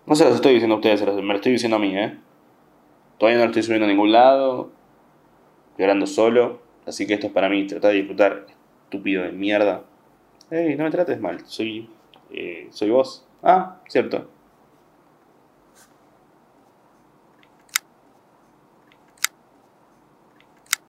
No 0.06 0.14
se 0.14 0.24
los 0.24 0.34
estoy 0.34 0.54
diciendo 0.54 0.76
a 0.76 0.78
ustedes, 0.78 1.02
me 1.02 1.22
lo 1.22 1.34
estoy 1.34 1.52
diciendo 1.52 1.76
a 1.76 1.80
mí, 1.80 1.96
¿eh? 1.96 2.18
Todavía 3.18 3.38
no 3.38 3.44
lo 3.44 3.50
estoy 3.50 3.62
subiendo 3.62 3.86
a 3.86 3.88
ningún 3.88 4.12
lado, 4.12 4.70
hablando 5.78 6.06
solo, 6.06 6.60
así 6.86 7.06
que 7.06 7.14
esto 7.14 7.26
es 7.28 7.32
para 7.32 7.48
mí, 7.48 7.66
trata 7.66 7.88
de 7.88 7.94
disfrutar, 7.94 8.46
estúpido 8.84 9.22
de 9.22 9.32
mierda. 9.32 9.82
Ey, 10.50 10.74
no 10.76 10.84
me 10.84 10.90
trates 10.90 11.20
mal, 11.20 11.40
soy, 11.46 11.88
eh, 12.30 12.68
soy 12.70 12.90
vos. 12.90 13.26
Ah, 13.42 13.76
cierto. 13.88 14.28